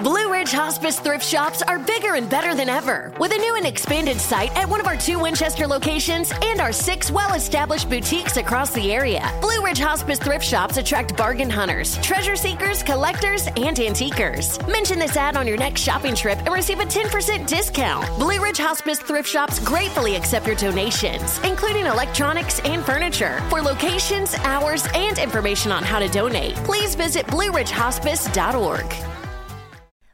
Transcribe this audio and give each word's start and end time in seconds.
Blue 0.00 0.30
Ridge 0.30 0.52
Hospice 0.52 1.00
thrift 1.00 1.26
shops 1.26 1.60
are 1.60 1.80
bigger 1.80 2.14
and 2.14 2.30
better 2.30 2.54
than 2.54 2.68
ever, 2.68 3.12
with 3.18 3.32
a 3.32 3.36
new 3.36 3.56
and 3.56 3.66
expanded 3.66 4.20
site 4.20 4.56
at 4.56 4.68
one 4.68 4.78
of 4.78 4.86
our 4.86 4.96
two 4.96 5.18
Winchester 5.18 5.66
locations 5.66 6.30
and 6.40 6.60
our 6.60 6.70
six 6.70 7.10
well 7.10 7.34
established 7.34 7.90
boutiques 7.90 8.36
across 8.36 8.70
the 8.70 8.92
area. 8.92 9.28
Blue 9.40 9.60
Ridge 9.64 9.80
Hospice 9.80 10.20
thrift 10.20 10.44
shops 10.44 10.76
attract 10.76 11.16
bargain 11.16 11.50
hunters, 11.50 11.98
treasure 11.98 12.36
seekers, 12.36 12.80
collectors, 12.84 13.48
and 13.48 13.76
antiquers. 13.76 14.64
Mention 14.68 15.00
this 15.00 15.16
ad 15.16 15.36
on 15.36 15.48
your 15.48 15.56
next 15.56 15.80
shopping 15.80 16.14
trip 16.14 16.38
and 16.38 16.54
receive 16.54 16.78
a 16.78 16.84
10% 16.84 17.48
discount. 17.48 18.06
Blue 18.20 18.40
Ridge 18.40 18.58
Hospice 18.58 19.00
thrift 19.00 19.28
shops 19.28 19.58
gratefully 19.58 20.14
accept 20.14 20.46
your 20.46 20.54
donations, 20.54 21.40
including 21.40 21.86
electronics 21.86 22.60
and 22.60 22.84
furniture. 22.84 23.42
For 23.50 23.60
locations, 23.60 24.36
hours, 24.36 24.86
and 24.94 25.18
information 25.18 25.72
on 25.72 25.82
how 25.82 25.98
to 25.98 26.06
donate, 26.06 26.54
please 26.58 26.94
visit 26.94 27.26
blueridgehospice.org. 27.26 29.17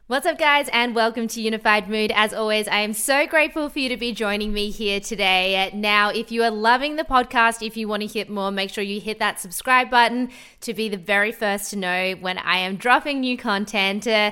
What's 0.07 0.27
up, 0.27 0.37
guys, 0.37 0.69
and 0.71 0.93
welcome 0.93 1.27
to 1.29 1.41
Unified 1.41 1.89
Mood. 1.89 2.11
As 2.13 2.31
always, 2.31 2.67
I 2.67 2.81
am 2.81 2.93
so 2.93 3.25
grateful 3.25 3.69
for 3.69 3.79
you 3.79 3.89
to 3.89 3.97
be 3.97 4.11
joining 4.11 4.53
me 4.53 4.69
here 4.69 4.99
today. 4.99 5.71
Now, 5.73 6.09
if 6.09 6.31
you 6.31 6.43
are 6.43 6.51
loving 6.51 6.95
the 6.95 7.03
podcast, 7.03 7.65
if 7.65 7.75
you 7.75 7.87
want 7.87 8.01
to 8.01 8.07
hear 8.07 8.27
more, 8.27 8.51
make 8.51 8.69
sure 8.69 8.83
you 8.83 9.01
hit 9.01 9.17
that 9.17 9.39
subscribe 9.39 9.89
button 9.89 10.29
to 10.61 10.75
be 10.75 10.89
the 10.89 10.97
very 10.97 11.31
first 11.31 11.71
to 11.71 11.77
know 11.77 12.13
when 12.19 12.37
I 12.37 12.57
am 12.57 12.75
dropping 12.75 13.21
new 13.21 13.35
content. 13.35 14.05
Uh, 14.05 14.29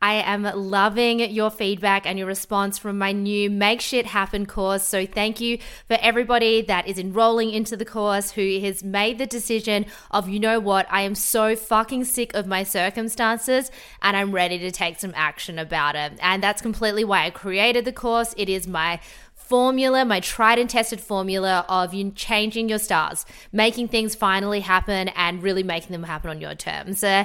I 0.00 0.14
am 0.14 0.44
loving 0.44 1.18
your 1.18 1.50
feedback 1.50 2.06
and 2.06 2.18
your 2.18 2.28
response 2.28 2.78
from 2.78 2.98
my 2.98 3.10
new 3.10 3.50
Make 3.50 3.80
Shit 3.80 4.06
Happen 4.06 4.46
course. 4.46 4.84
So, 4.84 5.06
thank 5.06 5.40
you 5.40 5.58
for 5.88 5.98
everybody 6.00 6.62
that 6.62 6.86
is 6.86 6.98
enrolling 6.98 7.50
into 7.50 7.76
the 7.76 7.84
course 7.84 8.30
who 8.30 8.60
has 8.60 8.84
made 8.84 9.18
the 9.18 9.26
decision 9.26 9.86
of, 10.12 10.28
you 10.28 10.38
know 10.38 10.60
what, 10.60 10.86
I 10.88 11.02
am 11.02 11.16
so 11.16 11.56
fucking 11.56 12.04
sick 12.04 12.32
of 12.34 12.46
my 12.46 12.62
circumstances 12.62 13.72
and 14.00 14.16
I'm 14.16 14.32
ready 14.32 14.58
to 14.60 14.70
take 14.70 15.00
some 15.00 15.12
action 15.16 15.58
about 15.58 15.96
it. 15.96 16.12
And 16.22 16.42
that's 16.42 16.62
completely 16.62 17.02
why 17.02 17.24
I 17.24 17.30
created 17.30 17.84
the 17.84 17.92
course. 17.92 18.34
It 18.36 18.48
is 18.48 18.68
my 18.68 19.00
formula, 19.34 20.04
my 20.04 20.20
tried 20.20 20.58
and 20.58 20.68
tested 20.68 21.00
formula 21.00 21.64
of 21.68 21.94
you 21.94 22.10
changing 22.10 22.68
your 22.68 22.78
stars, 22.78 23.24
making 23.50 23.88
things 23.88 24.14
finally 24.14 24.60
happen 24.60 25.08
and 25.08 25.42
really 25.42 25.62
making 25.62 25.90
them 25.92 26.02
happen 26.02 26.28
on 26.28 26.40
your 26.40 26.54
terms. 26.54 27.02
Uh, 27.02 27.24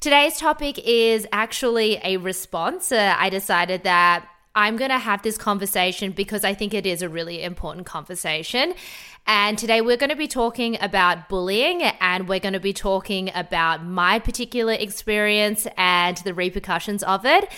Today's 0.00 0.38
topic 0.38 0.78
is 0.86 1.26
actually 1.32 1.98
a 2.04 2.18
response. 2.18 2.92
Uh, 2.92 3.16
I 3.18 3.30
decided 3.30 3.82
that 3.82 4.28
I'm 4.54 4.76
going 4.76 4.92
to 4.92 4.98
have 4.98 5.22
this 5.22 5.36
conversation 5.36 6.12
because 6.12 6.44
I 6.44 6.54
think 6.54 6.72
it 6.72 6.86
is 6.86 7.02
a 7.02 7.08
really 7.08 7.42
important 7.42 7.84
conversation. 7.84 8.74
And 9.26 9.58
today 9.58 9.80
we're 9.80 9.96
going 9.96 10.10
to 10.10 10.16
be 10.16 10.28
talking 10.28 10.78
about 10.80 11.28
bullying 11.28 11.82
and 11.82 12.28
we're 12.28 12.38
going 12.38 12.52
to 12.52 12.60
be 12.60 12.72
talking 12.72 13.32
about 13.34 13.84
my 13.84 14.20
particular 14.20 14.74
experience 14.74 15.66
and 15.76 16.16
the 16.18 16.32
repercussions 16.32 17.02
of 17.02 17.26
it. 17.26 17.50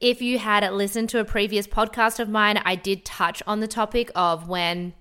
If 0.00 0.22
you 0.22 0.38
had 0.38 0.68
listened 0.72 1.08
to 1.08 1.18
a 1.18 1.24
previous 1.24 1.66
podcast 1.66 2.20
of 2.20 2.28
mine, 2.28 2.62
I 2.64 2.76
did 2.76 3.04
touch 3.04 3.42
on 3.44 3.58
the 3.58 3.68
topic 3.68 4.12
of 4.14 4.46
when 4.46 4.94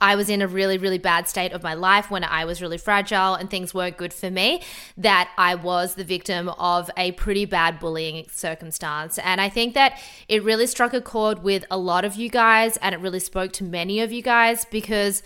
I 0.00 0.16
was 0.16 0.28
in 0.28 0.42
a 0.42 0.46
really, 0.46 0.78
really 0.78 0.98
bad 0.98 1.28
state 1.28 1.52
of 1.52 1.62
my 1.62 1.74
life 1.74 2.10
when 2.10 2.22
I 2.22 2.44
was 2.44 2.60
really 2.60 2.78
fragile 2.78 3.34
and 3.34 3.48
things 3.48 3.72
weren't 3.72 3.96
good 3.96 4.12
for 4.12 4.30
me, 4.30 4.62
that 4.96 5.30
I 5.38 5.54
was 5.54 5.94
the 5.94 6.04
victim 6.04 6.50
of 6.50 6.90
a 6.96 7.12
pretty 7.12 7.46
bad 7.46 7.80
bullying 7.80 8.26
circumstance. 8.30 9.18
And 9.18 9.40
I 9.40 9.48
think 9.48 9.74
that 9.74 9.98
it 10.28 10.44
really 10.44 10.66
struck 10.66 10.92
a 10.92 11.00
chord 11.00 11.42
with 11.42 11.64
a 11.70 11.78
lot 11.78 12.04
of 12.04 12.16
you 12.16 12.28
guys 12.28 12.76
and 12.78 12.94
it 12.94 13.00
really 13.00 13.20
spoke 13.20 13.52
to 13.54 13.64
many 13.64 14.00
of 14.00 14.12
you 14.12 14.22
guys 14.22 14.64
because 14.66 15.22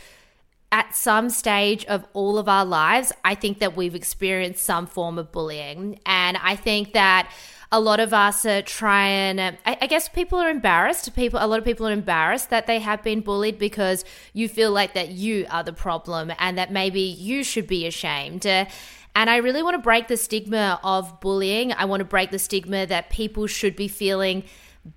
at 0.70 0.94
some 0.94 1.28
stage 1.28 1.84
of 1.84 2.06
all 2.14 2.38
of 2.38 2.48
our 2.48 2.64
lives, 2.64 3.12
I 3.24 3.34
think 3.34 3.58
that 3.58 3.76
we've 3.76 3.94
experienced 3.94 4.64
some 4.64 4.86
form 4.86 5.18
of 5.18 5.30
bullying. 5.30 5.98
And 6.06 6.38
I 6.38 6.56
think 6.56 6.94
that 6.94 7.30
a 7.72 7.80
lot 7.80 8.00
of 8.00 8.12
us 8.12 8.44
are 8.44 8.60
trying. 8.60 9.40
I, 9.40 9.56
I 9.64 9.86
guess 9.86 10.06
people 10.06 10.38
are 10.38 10.50
embarrassed. 10.50 11.16
People, 11.16 11.40
a 11.42 11.46
lot 11.46 11.58
of 11.58 11.64
people 11.64 11.88
are 11.88 11.92
embarrassed 11.92 12.50
that 12.50 12.66
they 12.66 12.78
have 12.80 13.02
been 13.02 13.22
bullied 13.22 13.58
because 13.58 14.04
you 14.34 14.46
feel 14.46 14.70
like 14.70 14.92
that 14.92 15.08
you 15.08 15.46
are 15.50 15.64
the 15.64 15.72
problem 15.72 16.30
and 16.38 16.58
that 16.58 16.70
maybe 16.70 17.00
you 17.00 17.42
should 17.42 17.66
be 17.66 17.86
ashamed. 17.86 18.46
Uh, 18.46 18.66
and 19.14 19.30
I 19.30 19.38
really 19.38 19.62
want 19.62 19.74
to 19.74 19.82
break 19.82 20.08
the 20.08 20.18
stigma 20.18 20.80
of 20.84 21.18
bullying. 21.20 21.72
I 21.72 21.86
want 21.86 22.00
to 22.00 22.04
break 22.04 22.30
the 22.30 22.38
stigma 22.38 22.86
that 22.86 23.08
people 23.08 23.46
should 23.46 23.74
be 23.74 23.88
feeling 23.88 24.44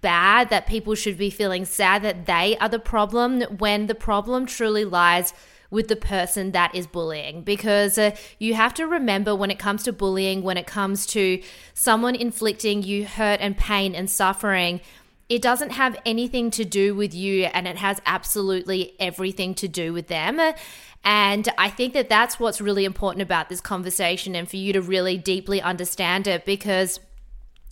bad, 0.01 0.49
that 0.49 0.67
people 0.67 0.95
should 0.95 1.17
be 1.17 1.29
feeling 1.29 1.63
sad 1.63 2.01
that 2.01 2.25
they 2.25 2.57
are 2.57 2.69
the 2.69 2.79
problem 2.79 3.41
when 3.57 3.87
the 3.87 3.95
problem 3.95 4.45
truly 4.45 4.83
lies 4.83 5.33
with 5.75 5.89
the 5.89 5.95
person 5.95 6.51
that 6.51 6.73
is 6.73 6.87
bullying 6.87 7.43
because 7.43 7.97
uh, 7.97 8.15
you 8.39 8.55
have 8.55 8.73
to 8.73 8.87
remember 8.87 9.35
when 9.35 9.51
it 9.51 9.59
comes 9.59 9.83
to 9.83 9.93
bullying, 9.93 10.41
when 10.41 10.57
it 10.57 10.65
comes 10.65 11.05
to 11.05 11.41
someone 11.73 12.15
inflicting 12.15 12.81
you 12.81 13.05
hurt 13.05 13.39
and 13.41 13.57
pain 13.57 13.93
and 13.93 14.09
suffering, 14.09 14.81
it 15.27 15.41
doesn't 15.41 15.71
have 15.71 15.99
anything 16.05 16.49
to 16.49 16.63
do 16.63 16.95
with 16.95 17.13
you 17.13 17.43
and 17.45 17.67
it 17.67 17.77
has 17.77 18.01
absolutely 18.05 18.95
everything 18.99 19.53
to 19.53 19.67
do 19.67 19.91
with 19.91 20.07
them. 20.07 20.39
And 21.03 21.49
I 21.57 21.69
think 21.69 21.93
that 21.93 22.09
that's 22.09 22.39
what's 22.39 22.61
really 22.61 22.85
important 22.85 23.21
about 23.21 23.49
this 23.49 23.61
conversation 23.61 24.35
and 24.35 24.49
for 24.49 24.55
you 24.55 24.73
to 24.73 24.81
really 24.81 25.17
deeply 25.17 25.61
understand 25.61 26.25
it 26.25 26.45
because 26.45 26.99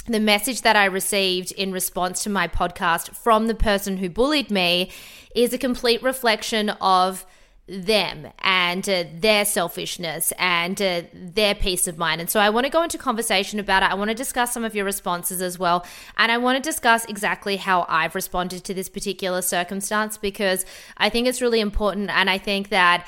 the 0.05 0.19
message 0.19 0.61
that 0.63 0.75
I 0.75 0.85
received 0.85 1.53
in 1.53 1.71
response 1.71 2.23
to 2.23 2.29
my 2.29 2.47
podcast 2.47 3.15
from 3.15 3.47
the 3.47 3.55
person 3.55 3.97
who 3.97 4.09
bullied 4.09 4.51
me 4.51 4.91
is 5.33 5.53
a 5.53 5.57
complete 5.57 6.03
reflection 6.03 6.69
of 6.69 7.25
them 7.67 8.27
and 8.39 8.87
uh, 8.89 9.05
their 9.13 9.45
selfishness 9.45 10.33
and 10.37 10.81
uh, 10.81 11.03
their 11.13 11.55
peace 11.55 11.87
of 11.87 11.97
mind. 11.97 12.19
And 12.19 12.29
so 12.29 12.39
I 12.39 12.49
want 12.49 12.65
to 12.65 12.69
go 12.69 12.83
into 12.83 12.97
conversation 12.97 13.59
about 13.59 13.83
it. 13.83 13.89
I 13.89 13.93
want 13.93 14.09
to 14.09 14.15
discuss 14.15 14.53
some 14.53 14.65
of 14.65 14.75
your 14.75 14.83
responses 14.83 15.41
as 15.41 15.57
well. 15.57 15.85
And 16.17 16.31
I 16.31 16.37
want 16.37 16.61
to 16.61 16.69
discuss 16.69 17.05
exactly 17.05 17.57
how 17.57 17.85
I've 17.87 18.15
responded 18.15 18.65
to 18.65 18.73
this 18.73 18.89
particular 18.89 19.41
circumstance 19.41 20.17
because 20.17 20.65
I 20.97 21.09
think 21.09 21.27
it's 21.27 21.41
really 21.41 21.61
important. 21.61 22.09
And 22.09 22.29
I 22.29 22.37
think 22.37 22.69
that 22.69 23.07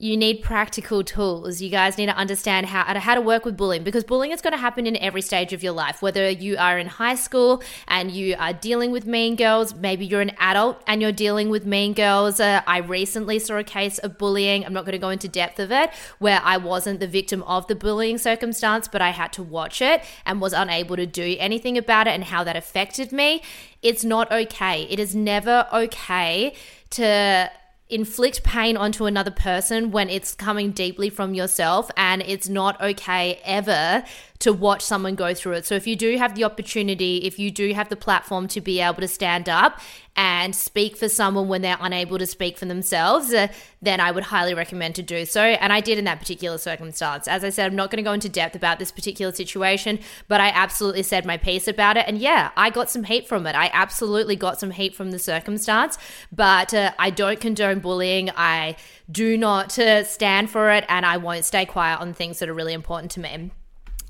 you 0.00 0.16
need 0.16 0.42
practical 0.42 1.02
tools. 1.02 1.60
You 1.60 1.70
guys 1.70 1.98
need 1.98 2.06
to 2.06 2.16
understand 2.16 2.66
how, 2.66 2.84
how 3.00 3.16
to 3.16 3.20
work 3.20 3.44
with 3.44 3.56
bullying 3.56 3.82
because 3.82 4.04
bullying 4.04 4.32
is 4.32 4.40
going 4.40 4.52
to 4.52 4.58
happen 4.58 4.86
in 4.86 4.96
every 4.98 5.22
stage 5.22 5.52
of 5.52 5.62
your 5.62 5.72
life. 5.72 6.00
Whether 6.00 6.30
you 6.30 6.56
are 6.56 6.78
in 6.78 6.86
high 6.86 7.16
school 7.16 7.62
and 7.88 8.12
you 8.12 8.36
are 8.38 8.52
dealing 8.52 8.92
with 8.92 9.06
mean 9.06 9.34
girls, 9.34 9.74
maybe 9.74 10.06
you're 10.06 10.20
an 10.20 10.32
adult 10.38 10.80
and 10.86 11.02
you're 11.02 11.10
dealing 11.10 11.50
with 11.50 11.66
mean 11.66 11.94
girls. 11.94 12.38
Uh, 12.38 12.62
I 12.64 12.78
recently 12.78 13.40
saw 13.40 13.56
a 13.56 13.64
case 13.64 13.98
of 13.98 14.18
bullying. 14.18 14.64
I'm 14.64 14.72
not 14.72 14.84
going 14.84 14.92
to 14.92 14.98
go 14.98 15.10
into 15.10 15.26
depth 15.26 15.58
of 15.58 15.72
it, 15.72 15.90
where 16.20 16.40
I 16.44 16.58
wasn't 16.58 17.00
the 17.00 17.08
victim 17.08 17.42
of 17.42 17.66
the 17.66 17.74
bullying 17.74 18.18
circumstance, 18.18 18.86
but 18.86 19.02
I 19.02 19.10
had 19.10 19.32
to 19.32 19.42
watch 19.42 19.82
it 19.82 20.04
and 20.24 20.40
was 20.40 20.52
unable 20.52 20.94
to 20.94 21.06
do 21.06 21.36
anything 21.40 21.76
about 21.76 22.06
it 22.06 22.10
and 22.10 22.24
how 22.24 22.44
that 22.44 22.54
affected 22.54 23.10
me. 23.10 23.42
It's 23.82 24.04
not 24.04 24.30
okay. 24.30 24.82
It 24.88 25.00
is 25.00 25.16
never 25.16 25.66
okay 25.72 26.54
to 26.90 27.50
inflict 27.90 28.42
pain 28.42 28.76
onto 28.76 29.06
another 29.06 29.30
person 29.30 29.90
when 29.90 30.10
it's 30.10 30.34
coming 30.34 30.72
deeply 30.72 31.08
from 31.08 31.34
yourself 31.34 31.90
and 31.96 32.22
it's 32.22 32.48
not 32.48 32.80
okay 32.80 33.40
ever 33.44 34.04
to 34.40 34.52
watch 34.52 34.82
someone 34.82 35.14
go 35.14 35.34
through 35.34 35.54
it. 35.54 35.66
So 35.66 35.74
if 35.74 35.86
you 35.86 35.96
do 35.96 36.16
have 36.16 36.34
the 36.34 36.44
opportunity, 36.44 37.18
if 37.18 37.38
you 37.38 37.50
do 37.50 37.72
have 37.72 37.88
the 37.88 37.96
platform 37.96 38.46
to 38.48 38.60
be 38.60 38.80
able 38.80 39.00
to 39.00 39.08
stand 39.08 39.48
up 39.48 39.80
and 40.14 40.54
speak 40.54 40.96
for 40.96 41.08
someone 41.08 41.48
when 41.48 41.62
they're 41.62 41.76
unable 41.80 42.18
to 42.18 42.26
speak 42.26 42.58
for 42.58 42.64
themselves, 42.64 43.32
uh, 43.32 43.48
then 43.80 44.00
I 44.00 44.10
would 44.10 44.24
highly 44.24 44.54
recommend 44.54 44.96
to 44.96 45.02
do 45.02 45.24
so. 45.24 45.42
And 45.42 45.72
I 45.72 45.80
did 45.80 45.98
in 45.98 46.04
that 46.06 46.18
particular 46.18 46.58
circumstance. 46.58 47.28
As 47.28 47.44
I 47.44 47.50
said, 47.50 47.66
I'm 47.66 47.76
not 47.76 47.90
going 47.90 48.02
to 48.02 48.08
go 48.08 48.12
into 48.12 48.28
depth 48.28 48.56
about 48.56 48.78
this 48.78 48.90
particular 48.90 49.32
situation, 49.32 50.00
but 50.26 50.40
I 50.40 50.48
absolutely 50.48 51.04
said 51.04 51.24
my 51.24 51.36
piece 51.36 51.68
about 51.68 51.96
it. 51.96 52.04
And 52.08 52.18
yeah, 52.18 52.50
I 52.56 52.70
got 52.70 52.90
some 52.90 53.04
hate 53.04 53.28
from 53.28 53.46
it. 53.46 53.54
I 53.54 53.70
absolutely 53.72 54.36
got 54.36 54.58
some 54.58 54.72
hate 54.72 54.94
from 54.94 55.10
the 55.12 55.18
circumstance, 55.18 55.98
but 56.32 56.74
uh, 56.74 56.92
I 56.98 57.10
don't 57.10 57.40
condone 57.40 57.78
bullying. 57.78 58.30
I 58.36 58.76
do 59.10 59.36
not 59.36 59.78
uh, 59.78 60.04
stand 60.04 60.50
for 60.50 60.70
it, 60.70 60.84
and 60.88 61.06
I 61.06 61.16
won't 61.16 61.44
stay 61.44 61.64
quiet 61.64 62.00
on 62.00 62.12
things 62.12 62.40
that 62.40 62.48
are 62.48 62.54
really 62.54 62.74
important 62.74 63.10
to 63.12 63.20
me. 63.20 63.52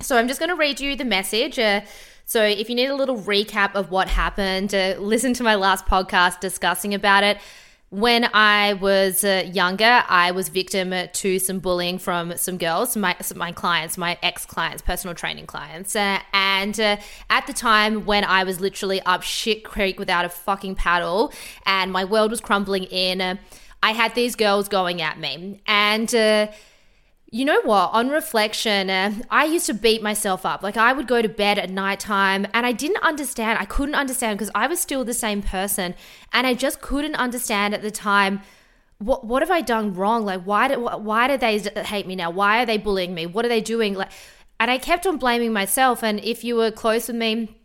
So 0.00 0.16
I'm 0.16 0.28
just 0.28 0.38
going 0.38 0.50
to 0.50 0.54
read 0.54 0.80
you 0.80 0.94
the 0.94 1.04
message. 1.04 1.58
Uh, 1.58 1.80
so 2.24 2.44
if 2.44 2.68
you 2.68 2.76
need 2.76 2.86
a 2.86 2.94
little 2.94 3.18
recap 3.18 3.74
of 3.74 3.90
what 3.90 4.08
happened, 4.08 4.72
uh, 4.72 4.94
listen 4.98 5.34
to 5.34 5.42
my 5.42 5.56
last 5.56 5.86
podcast 5.86 6.40
discussing 6.40 6.94
about 6.94 7.24
it. 7.24 7.38
When 7.90 8.28
I 8.34 8.74
was 8.74 9.24
uh, 9.24 9.44
younger, 9.50 10.04
I 10.08 10.30
was 10.30 10.50
victim 10.50 10.94
to 11.10 11.38
some 11.38 11.58
bullying 11.58 11.98
from 11.98 12.36
some 12.36 12.58
girls, 12.58 12.96
my, 12.96 13.16
my 13.34 13.50
clients, 13.50 13.96
my 13.96 14.18
ex 14.22 14.44
clients, 14.44 14.82
personal 14.82 15.14
training 15.14 15.46
clients. 15.46 15.96
Uh, 15.96 16.20
and 16.34 16.78
uh, 16.78 16.98
at 17.30 17.46
the 17.46 17.54
time 17.54 18.04
when 18.04 18.24
I 18.24 18.44
was 18.44 18.60
literally 18.60 19.00
up 19.00 19.22
shit 19.22 19.64
creek 19.64 19.98
without 19.98 20.26
a 20.26 20.28
fucking 20.28 20.74
paddle 20.74 21.32
and 21.64 21.90
my 21.90 22.04
world 22.04 22.30
was 22.30 22.42
crumbling 22.42 22.84
in, 22.84 23.22
uh, 23.22 23.36
I 23.82 23.92
had 23.92 24.14
these 24.14 24.36
girls 24.36 24.68
going 24.68 25.00
at 25.00 25.18
me. 25.18 25.62
And 25.66 26.14
uh, 26.14 26.48
you 27.30 27.44
know 27.44 27.60
what? 27.60 27.90
On 27.92 28.08
reflection, 28.08 28.88
uh, 28.88 29.12
I 29.30 29.44
used 29.44 29.66
to 29.66 29.74
beat 29.74 30.02
myself 30.02 30.46
up. 30.46 30.62
Like 30.62 30.78
I 30.78 30.94
would 30.94 31.06
go 31.06 31.20
to 31.20 31.28
bed 31.28 31.58
at 31.58 31.68
nighttime 31.68 32.46
and 32.54 32.64
I 32.64 32.72
didn't 32.72 33.02
understand. 33.02 33.58
I 33.58 33.66
couldn't 33.66 33.94
understand 33.94 34.38
because 34.38 34.50
I 34.54 34.66
was 34.66 34.80
still 34.80 35.04
the 35.04 35.12
same 35.12 35.42
person 35.42 35.94
and 36.32 36.46
I 36.46 36.54
just 36.54 36.80
couldn't 36.80 37.16
understand 37.16 37.74
at 37.74 37.82
the 37.82 37.90
time 37.90 38.40
what 38.98 39.26
what 39.26 39.42
have 39.42 39.50
I 39.50 39.60
done 39.60 39.92
wrong? 39.92 40.24
Like 40.24 40.42
why 40.42 40.68
did 40.68 40.78
why 40.78 41.28
do 41.28 41.36
they 41.36 41.58
hate 41.82 42.06
me 42.06 42.16
now? 42.16 42.30
Why 42.30 42.62
are 42.62 42.66
they 42.66 42.78
bullying 42.78 43.14
me? 43.14 43.26
What 43.26 43.44
are 43.44 43.48
they 43.48 43.60
doing? 43.60 43.94
Like 43.94 44.10
and 44.58 44.70
I 44.70 44.78
kept 44.78 45.06
on 45.06 45.18
blaming 45.18 45.52
myself 45.52 46.02
and 46.02 46.20
if 46.20 46.44
you 46.44 46.56
were 46.56 46.70
close 46.70 47.08
with 47.08 47.16
me 47.16 47.57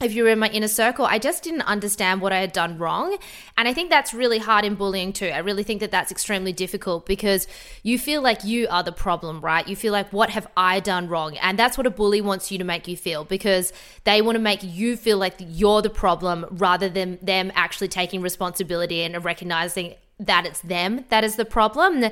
if 0.00 0.14
you 0.14 0.22
were 0.24 0.30
in 0.30 0.38
my 0.38 0.48
inner 0.48 0.68
circle, 0.68 1.04
I 1.04 1.18
just 1.18 1.42
didn't 1.42 1.62
understand 1.62 2.22
what 2.22 2.32
I 2.32 2.38
had 2.38 2.52
done 2.52 2.78
wrong. 2.78 3.18
And 3.58 3.68
I 3.68 3.74
think 3.74 3.90
that's 3.90 4.14
really 4.14 4.38
hard 4.38 4.64
in 4.64 4.74
bullying 4.74 5.12
too. 5.12 5.26
I 5.26 5.38
really 5.38 5.62
think 5.62 5.80
that 5.80 5.90
that's 5.90 6.10
extremely 6.10 6.52
difficult 6.52 7.04
because 7.04 7.46
you 7.82 7.98
feel 7.98 8.22
like 8.22 8.42
you 8.42 8.66
are 8.70 8.82
the 8.82 8.92
problem, 8.92 9.42
right? 9.42 9.68
You 9.68 9.76
feel 9.76 9.92
like, 9.92 10.10
what 10.10 10.30
have 10.30 10.46
I 10.56 10.80
done 10.80 11.08
wrong? 11.08 11.36
And 11.36 11.58
that's 11.58 11.76
what 11.76 11.86
a 11.86 11.90
bully 11.90 12.22
wants 12.22 12.50
you 12.50 12.56
to 12.58 12.64
make 12.64 12.88
you 12.88 12.96
feel 12.96 13.24
because 13.24 13.74
they 14.04 14.22
want 14.22 14.36
to 14.36 14.42
make 14.42 14.62
you 14.62 14.96
feel 14.96 15.18
like 15.18 15.34
you're 15.38 15.82
the 15.82 15.90
problem 15.90 16.46
rather 16.50 16.88
than 16.88 17.18
them 17.20 17.52
actually 17.54 17.88
taking 17.88 18.22
responsibility 18.22 19.02
and 19.02 19.22
recognizing 19.22 19.94
that 20.20 20.46
it's 20.46 20.60
them 20.60 21.04
that 21.08 21.24
is 21.24 21.36
the 21.36 21.44
problem. 21.44 22.04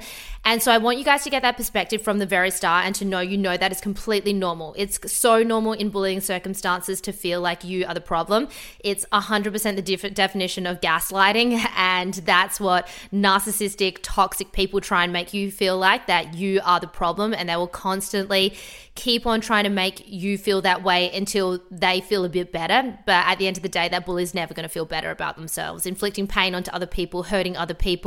And 0.45 0.63
so 0.63 0.73
I 0.73 0.79
want 0.79 0.97
you 0.99 1.05
guys 1.05 1.25
to 1.25 1.31
get 1.31 1.43
that 1.43 1.59
perspective 1.59 2.01
from 2.01 2.19
the 2.19 2.27
very 2.27 2.51
start 2.51 2.87
and 2.87 2.95
to 2.97 3.05
know 3.05 3.21
you 3.21 3.37
know 3.37 3.57
that 3.57 3.71
is 3.71 3.81
completely 3.81 4.33
normal. 4.33 4.75
It's 4.79 5.13
so 5.13 5.43
normal 5.43 5.75
in 5.75 5.91
bullying 5.91 6.21
circumstances 6.21 7.01
to 7.03 7.13
feel 7.13 7.41
like 7.41 7.65
you 7.65 7.85
are 7.87 7.93
the 7.93 8.01
problem. 8.01 8.49
It's 8.81 9.05
100% 9.13 9.77
the 9.77 9.83
def- 9.83 10.15
definition 10.15 10.67
of 10.67 10.81
gaslighting. 10.81 11.67
And 11.79 12.15
that's 12.15 12.59
what 12.59 12.89
narcissistic, 13.13 13.99
toxic 14.03 14.53
people 14.53 14.81
try 14.81 15.05
and 15.05 15.13
make 15.13 15.33
you 15.33 15.51
feel 15.51 15.79
like 15.79 16.07
that 16.07 16.35
you 16.35 16.61
are 16.65 16.81
the 16.81 16.89
problem. 16.89 17.33
And 17.35 17.49
they 17.49 17.57
will 17.57 17.69
constantly 17.69 18.55
keep 18.95 19.27
on 19.27 19.41
trying 19.41 19.63
to 19.63 19.71
make 19.71 20.03
you 20.09 20.37
feel 20.37 20.61
that 20.63 20.83
way 20.83 21.15
until 21.15 21.61
they 21.71 22.01
feel 22.01 22.25
a 22.25 22.29
bit 22.29 22.51
better. 22.51 22.99
But 23.07 23.27
at 23.27 23.39
the 23.39 23.47
end 23.47 23.57
of 23.57 23.63
the 23.63 23.69
day, 23.69 23.89
that 23.89 24.05
bully 24.05 24.25
is 24.25 24.35
never 24.35 24.55
going 24.55 24.65
to 24.65 24.69
feel 24.69 24.87
better 24.87 25.11
about 25.11 25.37
themselves. 25.37 25.87
Inflicting 25.87 26.27
pain 26.27 26.55
onto 26.55 26.71
other 26.73 26.87
people, 26.87 27.25
hurting 27.25 27.57
other 27.57 27.75
people, 27.75 27.98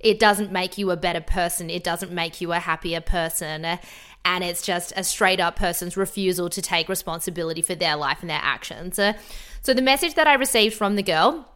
it 0.00 0.18
doesn't 0.18 0.52
make 0.52 0.78
you 0.78 0.90
a 0.90 0.96
better 0.96 1.20
person. 1.20 1.70
It 1.70 1.84
doesn't 1.84 2.12
make 2.12 2.40
you 2.40 2.52
a 2.52 2.58
happier 2.58 3.00
person. 3.00 3.78
And 4.24 4.44
it's 4.44 4.62
just 4.62 4.92
a 4.96 5.04
straight 5.04 5.40
up 5.40 5.56
person's 5.56 5.96
refusal 5.96 6.50
to 6.50 6.60
take 6.60 6.88
responsibility 6.88 7.62
for 7.62 7.74
their 7.74 7.96
life 7.96 8.18
and 8.20 8.28
their 8.28 8.40
actions. 8.42 8.98
So 9.62 9.74
the 9.74 9.82
message 9.82 10.14
that 10.14 10.26
I 10.26 10.34
received 10.34 10.74
from 10.74 10.96
the 10.96 11.02
girl 11.02 11.48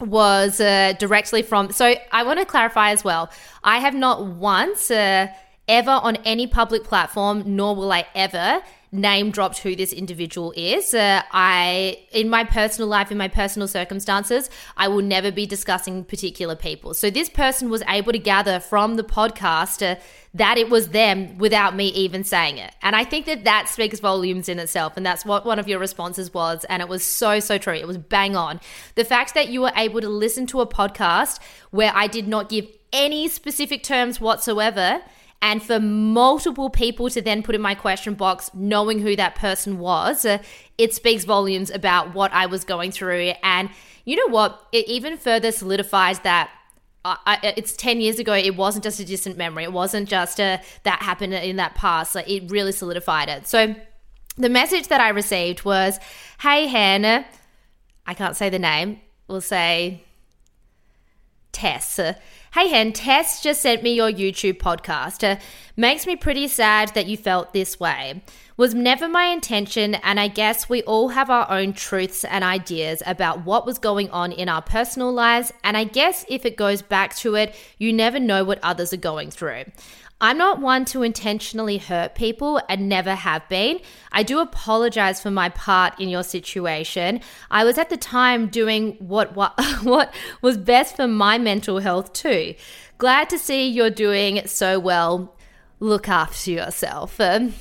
was 0.00 0.60
uh, 0.60 0.94
directly 0.98 1.42
from. 1.42 1.72
So 1.72 1.94
I 2.12 2.22
want 2.22 2.38
to 2.38 2.46
clarify 2.46 2.90
as 2.90 3.02
well. 3.02 3.30
I 3.64 3.78
have 3.78 3.94
not 3.94 4.24
once. 4.24 4.90
Uh, 4.90 5.28
ever 5.68 5.90
on 5.90 6.16
any 6.24 6.46
public 6.46 6.84
platform, 6.84 7.42
nor 7.46 7.74
will 7.74 7.92
I 7.92 8.06
ever 8.14 8.62
name 8.92 9.30
dropped 9.30 9.58
who 9.58 9.74
this 9.74 9.92
individual 9.92 10.52
is. 10.54 10.92
Uh, 10.92 11.22
I, 11.32 11.98
in 12.12 12.28
my 12.28 12.44
personal 12.44 12.88
life, 12.88 13.10
in 13.10 13.16
my 13.16 13.28
personal 13.28 13.66
circumstances, 13.66 14.50
I 14.76 14.88
will 14.88 15.00
never 15.00 15.32
be 15.32 15.46
discussing 15.46 16.04
particular 16.04 16.54
people. 16.54 16.92
So 16.92 17.08
this 17.08 17.30
person 17.30 17.70
was 17.70 17.82
able 17.88 18.12
to 18.12 18.18
gather 18.18 18.60
from 18.60 18.96
the 18.96 19.02
podcast 19.02 19.82
uh, 19.90 19.98
that 20.34 20.58
it 20.58 20.68
was 20.68 20.88
them 20.88 21.38
without 21.38 21.74
me 21.74 21.88
even 21.88 22.22
saying 22.22 22.58
it. 22.58 22.74
And 22.82 22.94
I 22.94 23.04
think 23.04 23.24
that 23.26 23.44
that 23.44 23.68
speaks 23.70 23.98
volumes 23.98 24.50
in 24.50 24.58
itself. 24.58 24.96
And 24.98 25.04
that's 25.04 25.24
what 25.24 25.46
one 25.46 25.58
of 25.58 25.66
your 25.66 25.78
responses 25.78 26.32
was. 26.34 26.64
And 26.68 26.82
it 26.82 26.88
was 26.88 27.02
so, 27.02 27.40
so 27.40 27.56
true. 27.56 27.74
It 27.74 27.86
was 27.86 27.96
bang 27.96 28.36
on. 28.36 28.60
The 28.94 29.04
fact 29.04 29.32
that 29.34 29.48
you 29.48 29.62
were 29.62 29.72
able 29.74 30.02
to 30.02 30.08
listen 30.08 30.46
to 30.48 30.60
a 30.60 30.66
podcast 30.66 31.40
where 31.70 31.92
I 31.94 32.06
did 32.08 32.28
not 32.28 32.50
give 32.50 32.66
any 32.92 33.26
specific 33.28 33.82
terms 33.82 34.20
whatsoever 34.20 35.00
and 35.42 35.62
for 35.62 35.78
multiple 35.78 36.70
people 36.70 37.10
to 37.10 37.20
then 37.20 37.42
put 37.42 37.54
in 37.54 37.60
my 37.60 37.74
question 37.74 38.14
box 38.14 38.50
knowing 38.54 39.00
who 39.00 39.14
that 39.16 39.34
person 39.34 39.78
was 39.78 40.24
uh, 40.24 40.38
it 40.78 40.94
speaks 40.94 41.24
volumes 41.24 41.70
about 41.70 42.14
what 42.14 42.32
i 42.32 42.46
was 42.46 42.64
going 42.64 42.90
through. 42.90 43.32
And 43.42 43.70
you 44.04 44.16
know 44.16 44.28
what? 44.28 44.66
It 44.72 44.86
even 44.88 45.16
further 45.16 45.52
solidifies 45.52 46.20
that 46.20 46.50
I, 47.04 47.54
it's 47.56 47.72
10 47.76 48.00
years 48.00 48.20
ago 48.20 48.32
it 48.32 48.54
wasn't 48.54 48.84
just 48.84 49.00
a 49.00 49.04
distant 49.04 49.36
memory. 49.36 49.64
It 49.64 49.72
wasn't 49.72 50.08
just 50.08 50.38
a, 50.38 50.60
that 50.84 51.02
happened 51.02 51.34
in 51.34 51.56
that 51.56 51.74
past. 51.74 52.14
Like 52.14 52.30
it 52.30 52.48
really 52.48 52.70
solidified 52.70 53.28
it. 53.28 53.48
So 53.48 53.74
the 54.36 54.48
message 54.48 54.88
that 54.88 55.00
i 55.00 55.08
received 55.08 55.64
was 55.64 55.98
hey 56.40 56.66
hannah. 56.66 57.26
I 58.06 58.14
can't 58.14 58.36
say 58.36 58.50
the 58.50 58.58
name. 58.58 59.00
We'll 59.26 59.40
say 59.40 60.04
tess 61.52 62.00
Hey 62.54 62.68
Hen, 62.68 62.92
Tess 62.92 63.42
just 63.42 63.62
sent 63.62 63.82
me 63.82 63.94
your 63.94 64.12
YouTube 64.12 64.58
podcast. 64.58 65.40
Makes 65.74 66.06
me 66.06 66.16
pretty 66.16 66.48
sad 66.48 66.90
that 66.90 67.06
you 67.06 67.16
felt 67.16 67.54
this 67.54 67.80
way. 67.80 68.22
Was 68.58 68.74
never 68.74 69.08
my 69.08 69.24
intention, 69.24 69.94
and 69.94 70.20
I 70.20 70.28
guess 70.28 70.68
we 70.68 70.82
all 70.82 71.08
have 71.08 71.30
our 71.30 71.50
own 71.50 71.72
truths 71.72 72.26
and 72.26 72.44
ideas 72.44 73.02
about 73.06 73.46
what 73.46 73.64
was 73.64 73.78
going 73.78 74.10
on 74.10 74.32
in 74.32 74.50
our 74.50 74.60
personal 74.60 75.10
lives. 75.10 75.50
And 75.64 75.78
I 75.78 75.84
guess 75.84 76.26
if 76.28 76.44
it 76.44 76.58
goes 76.58 76.82
back 76.82 77.16
to 77.16 77.36
it, 77.36 77.54
you 77.78 77.90
never 77.90 78.20
know 78.20 78.44
what 78.44 78.58
others 78.62 78.92
are 78.92 78.98
going 78.98 79.30
through. 79.30 79.64
I'm 80.22 80.38
not 80.38 80.60
one 80.60 80.84
to 80.86 81.02
intentionally 81.02 81.78
hurt 81.78 82.14
people 82.14 82.60
and 82.68 82.88
never 82.88 83.16
have 83.16 83.46
been. 83.48 83.80
I 84.12 84.22
do 84.22 84.38
apologize 84.38 85.20
for 85.20 85.32
my 85.32 85.48
part 85.48 85.98
in 85.98 86.08
your 86.08 86.22
situation. 86.22 87.20
I 87.50 87.64
was 87.64 87.76
at 87.76 87.90
the 87.90 87.96
time 87.96 88.46
doing 88.46 88.92
what 89.00 89.34
what, 89.34 89.60
what 89.82 90.14
was 90.40 90.56
best 90.56 90.94
for 90.94 91.08
my 91.08 91.38
mental 91.38 91.80
health 91.80 92.12
too. 92.12 92.54
Glad 92.98 93.30
to 93.30 93.38
see 93.38 93.68
you're 93.68 93.90
doing 93.90 94.46
so 94.46 94.78
well. 94.78 95.34
Look 95.80 96.08
after 96.08 96.52
yourself. 96.52 97.20
Um, 97.20 97.54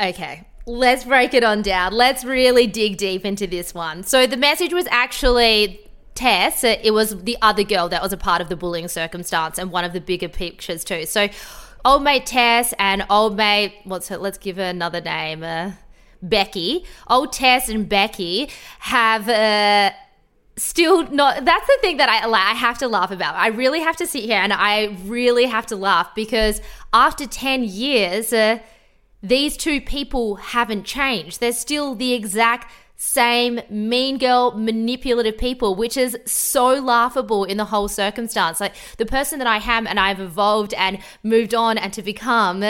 okay, 0.00 0.48
let's 0.66 1.04
break 1.04 1.32
it 1.32 1.44
on 1.44 1.62
down. 1.62 1.92
Let's 1.92 2.24
really 2.24 2.66
dig 2.66 2.96
deep 2.96 3.24
into 3.24 3.46
this 3.46 3.72
one. 3.72 4.02
So 4.02 4.26
the 4.26 4.36
message 4.36 4.72
was 4.72 4.88
actually 4.90 5.87
Tess, 6.18 6.64
it 6.64 6.92
was 6.92 7.22
the 7.22 7.36
other 7.40 7.62
girl 7.62 7.88
that 7.90 8.02
was 8.02 8.12
a 8.12 8.16
part 8.16 8.40
of 8.40 8.48
the 8.48 8.56
bullying 8.56 8.88
circumstance 8.88 9.56
and 9.56 9.70
one 9.70 9.84
of 9.84 9.92
the 9.92 10.00
bigger 10.00 10.28
pictures 10.28 10.82
too. 10.82 11.06
So, 11.06 11.28
old 11.84 12.02
mate 12.02 12.26
Tess 12.26 12.74
and 12.76 13.06
old 13.08 13.36
mate, 13.36 13.74
what's 13.84 14.08
her? 14.08 14.18
Let's 14.18 14.36
give 14.36 14.56
her 14.56 14.64
another 14.64 15.00
name. 15.00 15.44
Uh, 15.44 15.72
Becky. 16.20 16.84
Old 17.06 17.32
Tess 17.32 17.68
and 17.68 17.88
Becky 17.88 18.50
have. 18.80 19.28
Uh, 19.28 19.92
still 20.56 21.08
not 21.12 21.44
that's 21.44 21.66
the 21.68 21.78
thing 21.80 21.98
that 21.98 22.08
I 22.08 22.28
I 22.28 22.54
have 22.54 22.78
to 22.78 22.88
laugh 22.88 23.12
about. 23.12 23.36
I 23.36 23.46
really 23.46 23.78
have 23.78 23.94
to 23.98 24.08
sit 24.08 24.24
here 24.24 24.38
and 24.38 24.52
I 24.52 24.96
really 25.04 25.44
have 25.44 25.66
to 25.66 25.76
laugh 25.76 26.12
because 26.16 26.60
after 26.92 27.28
10 27.28 27.62
years 27.62 28.32
uh, 28.32 28.58
these 29.22 29.56
two 29.56 29.80
people 29.80 30.34
haven't 30.36 30.82
changed. 30.82 31.38
They're 31.38 31.52
still 31.52 31.94
the 31.94 32.12
exact 32.12 32.72
same 33.00 33.60
mean 33.70 34.18
girl, 34.18 34.50
manipulative 34.58 35.38
people, 35.38 35.76
which 35.76 35.96
is 35.96 36.18
so 36.26 36.74
laughable 36.74 37.44
in 37.44 37.56
the 37.56 37.66
whole 37.66 37.86
circumstance. 37.86 38.60
Like 38.60 38.74
the 38.96 39.06
person 39.06 39.38
that 39.38 39.46
I 39.46 39.58
am 39.58 39.86
and 39.86 40.00
I've 40.00 40.18
evolved 40.18 40.74
and 40.74 40.98
moved 41.22 41.54
on 41.54 41.78
and 41.78 41.92
to 41.92 42.02
become 42.02 42.64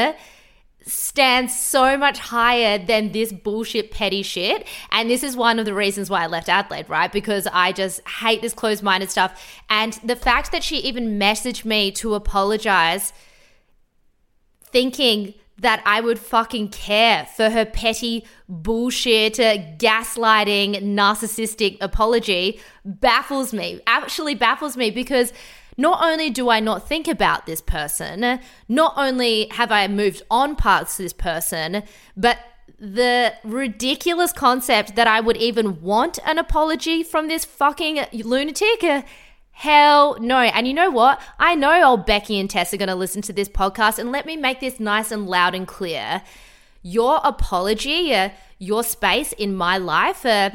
stands 0.83 1.59
so 1.59 1.97
much 1.97 2.19
higher 2.19 2.77
than 2.77 3.13
this 3.13 3.33
bullshit 3.33 3.91
petty 3.91 4.23
shit. 4.23 4.67
And 4.91 5.09
this 5.09 5.23
is 5.23 5.35
one 5.35 5.59
of 5.59 5.65
the 5.65 5.73
reasons 5.73 6.11
why 6.11 6.25
I 6.25 6.27
left 6.27 6.51
Adelaide, 6.51 6.91
right? 6.91 7.11
Because 7.11 7.49
I 7.51 7.73
just 7.73 8.06
hate 8.06 8.43
this 8.43 8.53
closed 8.53 8.82
minded 8.82 9.11
stuff. 9.11 9.43
And 9.70 9.94
the 10.05 10.17
fact 10.17 10.53
that 10.53 10.63
she 10.63 10.77
even 10.81 11.19
messaged 11.19 11.65
me 11.65 11.91
to 11.93 12.15
apologize, 12.15 13.15
thinking 14.63 15.32
that 15.58 15.82
I 15.84 16.00
would 16.00 16.19
fucking 16.19 16.69
care 16.69 17.27
for 17.36 17.50
her 17.50 17.65
petty 17.65 18.24
bullshit, 18.48 19.41
uh, 19.41 19.58
gaslighting, 19.77 20.82
narcissistic 20.82 21.79
apology 21.81 22.60
baffles 22.84 23.53
me. 23.53 23.81
Actually, 23.86 24.34
baffles 24.34 24.77
me 24.77 24.91
because 24.91 25.32
not 25.77 26.03
only 26.03 26.31
do 26.31 26.48
I 26.50 26.60
not 26.60 26.88
think 26.88 27.08
about 27.08 27.46
this 27.46 27.60
person, 27.60 28.41
not 28.69 28.94
only 28.96 29.48
have 29.53 29.72
I 29.72 29.86
moved 29.88 30.22
on 30.31 30.56
past 30.56 30.98
this 30.98 31.12
person, 31.12 31.82
but 32.17 32.38
the 32.81 33.34
ridiculous 33.44 34.32
concept 34.32 34.94
that 34.94 35.08
I 35.08 35.20
would 35.20 35.36
even 35.36 35.81
want 35.81 36.19
an 36.24 36.38
apology 36.38 37.03
from 37.03 37.27
this 37.27 37.44
fucking 37.44 38.05
lunatic 38.12 38.84
uh, 38.84 39.03
Hell 39.58 40.17
no. 40.20 40.38
And 40.38 40.69
you 40.69 40.72
know 40.72 40.88
what? 40.88 41.20
I 41.36 41.56
know 41.56 41.82
old 41.82 42.06
Becky 42.06 42.38
and 42.38 42.48
Tess 42.48 42.72
are 42.72 42.77
going 42.77 42.88
to 42.88 42.94
listen 42.94 43.22
to 43.22 43.32
this 43.32 43.48
podcast, 43.48 43.98
and 43.98 44.12
let 44.12 44.24
me 44.24 44.36
make 44.36 44.60
this 44.60 44.79
nice 44.79 45.10
and 45.10 45.27
loud 45.27 45.53
and 45.53 45.67
clear. 45.67 46.22
Your 46.81 47.20
apology, 47.24 48.15
uh, 48.15 48.31
your 48.60 48.84
space 48.84 49.32
in 49.32 49.56
my 49.56 49.77
life, 49.77 50.24
uh, 50.24 50.50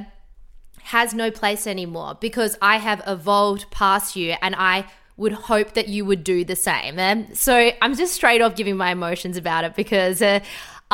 has 0.83 1.13
no 1.13 1.31
place 1.31 1.67
anymore 1.67 2.17
because 2.21 2.57
I 2.61 2.77
have 2.77 3.03
evolved 3.05 3.69
past 3.71 4.15
you 4.15 4.35
and 4.41 4.55
I 4.57 4.85
would 5.17 5.33
hope 5.33 5.73
that 5.73 5.89
you 5.89 6.05
would 6.05 6.23
do 6.23 6.45
the 6.45 6.55
same. 6.55 6.97
Um, 6.97 7.35
so 7.35 7.71
I'm 7.81 7.95
just 7.95 8.13
straight 8.13 8.41
off 8.41 8.55
giving 8.55 8.77
my 8.77 8.91
emotions 8.91 9.35
about 9.35 9.65
it 9.65 9.75
because 9.75 10.21
uh, 10.21 10.39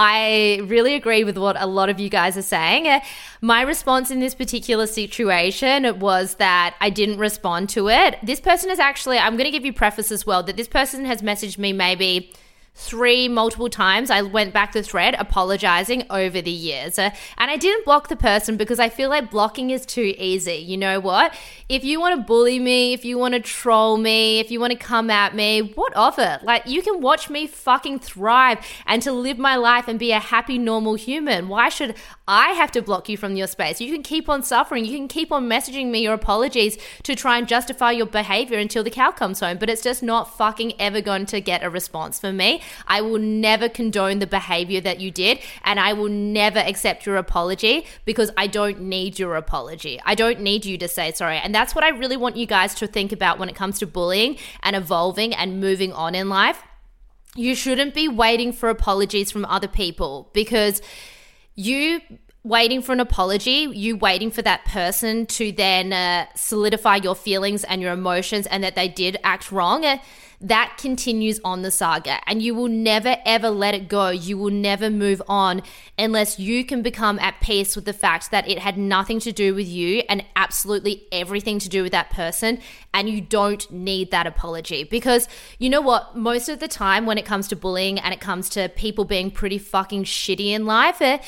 I 0.02 0.62
really 0.64 0.96
agree 0.96 1.26
with 1.26 1.38
what 1.38 1.60
a 1.60 1.66
lot 1.66 1.90
of 1.90 2.00
you 2.00 2.08
guys 2.08 2.38
are 2.38 2.42
saying. 2.42 2.88
Uh, 2.88 3.02
my 3.42 3.62
response 3.64 4.12
in 4.12 4.22
this 4.22 4.34
particular 4.34 4.88
situation 4.88 6.00
was 6.00 6.36
that 6.36 6.78
I 6.80 6.90
didn't 6.90 7.18
respond 7.18 7.68
to 7.72 7.90
it. 7.90 8.18
This 8.24 8.40
person 8.40 8.70
is 8.70 8.80
actually, 8.80 9.18
I'm 9.18 9.36
going 9.36 9.44
to 9.44 9.52
give 9.52 9.66
you 9.66 9.74
preface 9.74 10.10
as 10.10 10.26
well, 10.26 10.42
that 10.44 10.56
this 10.56 10.70
person 10.70 11.04
has 11.04 11.22
messaged 11.22 11.58
me 11.58 11.74
maybe 11.74 12.32
three 12.80 13.28
multiple 13.28 13.70
times 13.70 14.10
i 14.10 14.22
went 14.22 14.54
back 14.54 14.72
the 14.72 14.82
thread 14.82 15.14
apologizing 15.20 16.02
over 16.10 16.42
the 16.42 16.50
years. 16.50 16.98
Uh, 16.98 17.10
and 17.38 17.52
i 17.52 17.58
didn't 17.58 17.84
block 17.84 18.08
the 18.08 18.16
person 18.16 18.56
because 18.56 18.80
i 18.80 18.88
feel 18.88 19.10
like 19.10 19.30
blocking 19.30 19.70
is 19.70 19.86
too 19.86 20.16
easy. 20.18 20.56
You 20.56 20.78
know 20.78 21.00
what? 21.02 21.36
If 21.68 21.84
you 21.84 22.00
want 22.00 22.16
to 22.16 22.24
bully 22.24 22.58
me 22.58 22.94
if 22.94 23.04
you 23.04 23.18
want 23.18 23.34
to 23.34 23.42
troll 23.42 23.98
me 23.98 24.40
if 24.40 24.50
you 24.50 24.62
want 24.62 24.72
to 24.72 24.80
come 24.80 25.10
at 25.10 25.36
me 25.36 25.60
what 25.76 25.94
of 25.94 26.18
it? 26.20 26.42
Like 26.44 26.68
you 26.68 26.82
can 26.82 27.02
watch 27.02 27.30
me 27.30 27.48
fucking 27.48 28.00
thrive 28.00 28.66
and 28.86 29.02
to 29.02 29.12
live 29.12 29.38
my 29.38 29.58
life 29.58 29.90
and 29.90 30.00
be 30.00 30.14
a 30.14 30.20
happy 30.20 30.58
normal 30.58 30.96
human. 30.96 31.50
Why 31.50 31.68
should 31.68 31.96
i 32.28 32.50
have 32.52 32.72
to 32.72 32.82
block 32.82 33.10
you 33.10 33.18
from 33.18 33.36
your 33.36 33.48
space? 33.48 33.82
You 33.82 33.92
can 33.92 34.04
keep 34.04 34.30
on 34.30 34.42
suffering. 34.42 34.86
You 34.86 34.96
can 34.96 35.10
keep 35.10 35.34
on 35.34 35.50
messaging 35.50 35.88
me 35.92 36.00
your 36.00 36.14
apologies 36.14 36.78
to 37.04 37.14
try 37.14 37.38
and 37.38 37.48
justify 37.48 37.92
your 37.92 38.06
behavior 38.06 38.58
until 38.58 38.84
the 38.84 38.90
cow 38.90 39.12
comes 39.12 39.42
home 39.42 39.58
but 39.58 39.70
it's 39.70 39.84
just 39.84 40.02
not 40.02 40.38
fucking 40.38 40.74
ever 40.80 41.02
going 41.02 41.26
to 41.26 41.42
get 41.42 41.62
a 41.62 41.70
response 41.70 42.20
from 42.20 42.38
me 42.38 42.62
I 42.88 43.02
will 43.02 43.20
never 43.20 43.70
condone 43.70 44.20
the 44.20 44.28
behavior 44.28 44.82
that 44.82 45.00
you 45.00 45.12
did, 45.12 45.40
and 45.64 45.80
I 45.80 45.94
will 45.94 46.10
never 46.10 46.60
accept 46.60 47.06
your 47.06 47.18
apology 47.18 47.86
because 48.06 48.32
I 48.38 48.48
don't 48.48 48.82
need 48.82 49.20
your 49.20 49.36
apology. 49.36 50.00
I 50.06 50.16
don't 50.16 50.42
need 50.42 50.66
you 50.66 50.78
to 50.78 50.88
say 50.88 51.12
sorry. 51.12 51.38
And 51.38 51.54
that's 51.54 51.76
what 51.76 51.84
I 51.84 51.90
really 51.90 52.18
want 52.18 52.38
you 52.38 52.46
guys 52.46 52.76
to 52.76 52.88
think 52.88 53.12
about 53.12 53.40
when 53.40 53.50
it 53.50 53.56
comes 53.56 53.80
to 53.80 53.88
bullying 53.88 54.38
and 54.64 54.76
evolving 54.76 55.34
and 55.34 55.60
moving 55.60 55.94
on 55.94 56.16
in 56.16 56.30
life. 56.30 56.64
You 57.36 57.56
shouldn't 57.56 57.94
be 57.94 58.08
waiting 58.08 58.52
for 58.52 58.70
apologies 58.70 59.32
from 59.32 59.46
other 59.46 59.68
people 59.68 60.30
because 60.34 60.82
you 61.56 62.02
waiting 62.44 62.82
for 62.82 62.94
an 62.94 63.00
apology, 63.00 63.68
you 63.74 63.98
waiting 63.98 64.32
for 64.32 64.42
that 64.42 64.64
person 64.66 65.26
to 65.26 65.52
then 65.52 65.92
uh, 65.92 66.26
solidify 66.36 66.96
your 66.98 67.16
feelings 67.16 67.64
and 67.66 67.82
your 67.82 67.92
emotions 67.92 68.48
and 68.48 68.64
that 68.64 68.76
they 68.76 68.88
did 68.88 69.18
act 69.24 69.52
wrong. 69.52 69.86
Uh, 69.86 69.98
that 70.42 70.78
continues 70.80 71.40
on 71.44 71.64
the 71.64 71.72
saga 71.72 72.20
and 72.26 72.42
you 72.42 72.56
will 72.56 72.70
never 72.70 73.18
ever 73.26 73.50
let 73.50 73.74
it 73.74 73.90
go. 73.90 74.10
You 74.10 74.38
will 74.38 74.52
never 74.52 74.90
move 74.90 75.22
on 75.28 75.62
unless 75.98 76.40
you 76.40 76.64
can 76.64 76.82
become 76.82 77.20
at 77.20 77.42
peace 77.42 77.76
with 77.76 77.86
the 77.86 77.94
fact 77.94 78.32
that 78.32 78.48
it 78.48 78.60
had 78.60 78.78
nothing 78.78 79.20
to 79.22 79.32
do 79.34 79.54
with 79.54 79.68
you 79.68 80.04
and 80.08 80.24
absolutely 80.36 81.04
everything 81.12 81.60
to 81.60 81.70
do 81.70 81.84
with 81.84 81.92
that 81.92 82.10
person. 82.10 82.60
And 82.94 83.10
you 83.10 83.20
don't 83.20 83.70
need 83.70 84.12
that 84.12 84.28
apology 84.28 84.84
because 84.86 85.28
you 85.58 85.70
know 85.70 85.82
what? 85.82 86.16
Most 86.16 86.48
of 86.48 86.60
the 86.60 86.68
time, 86.68 87.06
when 87.06 87.18
it 87.18 87.26
comes 87.26 87.48
to 87.50 87.56
bullying 87.56 88.00
and 88.00 88.14
it 88.14 88.22
comes 88.22 88.50
to 88.50 88.70
people 88.70 89.06
being 89.06 89.32
pretty 89.32 89.58
fucking 89.58 90.06
shitty 90.06 90.48
in 90.48 90.66
life, 90.66 91.02
eh, 91.02 91.20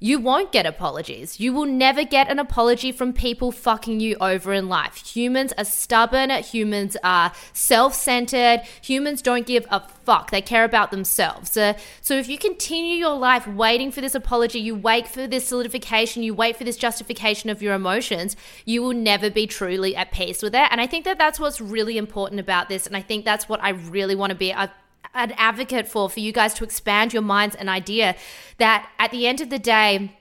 you 0.00 0.20
won't 0.20 0.52
get 0.52 0.64
apologies. 0.64 1.40
You 1.40 1.52
will 1.52 1.66
never 1.66 2.04
get 2.04 2.30
an 2.30 2.38
apology 2.38 2.92
from 2.92 3.12
people 3.12 3.50
fucking 3.50 3.98
you 3.98 4.16
over 4.20 4.52
in 4.52 4.68
life. 4.68 4.96
Humans 5.14 5.52
are 5.58 5.64
stubborn, 5.64 6.30
humans 6.30 6.96
are 7.02 7.32
self 7.52 7.94
centered, 7.94 8.62
humans 8.80 9.22
don't 9.22 9.46
give 9.46 9.66
a 9.70 9.80
fuck. 10.04 10.30
They 10.30 10.40
care 10.40 10.64
about 10.64 10.92
themselves. 10.92 11.56
Uh, 11.56 11.74
so 12.00 12.14
if 12.14 12.28
you 12.28 12.38
continue 12.38 12.94
your 12.94 13.16
life 13.16 13.46
waiting 13.48 13.90
for 13.90 14.00
this 14.00 14.14
apology, 14.14 14.60
you 14.60 14.76
wait 14.76 15.08
for 15.08 15.26
this 15.26 15.48
solidification, 15.48 16.22
you 16.22 16.32
wait 16.32 16.56
for 16.56 16.64
this 16.64 16.76
justification 16.76 17.50
of 17.50 17.60
your 17.60 17.74
emotions, 17.74 18.36
you 18.64 18.82
will 18.82 18.94
never 18.94 19.30
be 19.30 19.46
truly 19.46 19.96
at 19.96 20.12
peace 20.12 20.42
with 20.42 20.54
it. 20.54 20.68
And 20.70 20.80
I 20.80 20.86
think 20.86 21.04
that 21.06 21.18
that's 21.18 21.40
what's 21.40 21.60
really 21.60 21.98
important 21.98 22.40
about 22.40 22.68
this. 22.68 22.86
And 22.86 22.96
I 22.96 23.02
think 23.02 23.24
that's 23.24 23.48
what 23.48 23.62
I 23.62 23.70
really 23.70 24.14
want 24.14 24.30
to 24.30 24.36
be. 24.36 24.54
I, 24.54 24.68
an 25.14 25.32
advocate 25.32 25.88
for 25.88 26.08
for 26.08 26.20
you 26.20 26.32
guys 26.32 26.54
to 26.54 26.64
expand 26.64 27.12
your 27.12 27.22
minds 27.22 27.54
and 27.56 27.68
idea 27.68 28.16
that 28.58 28.88
at 28.98 29.10
the 29.10 29.26
end 29.26 29.40
of 29.40 29.50
the 29.50 29.58
day 29.58 30.17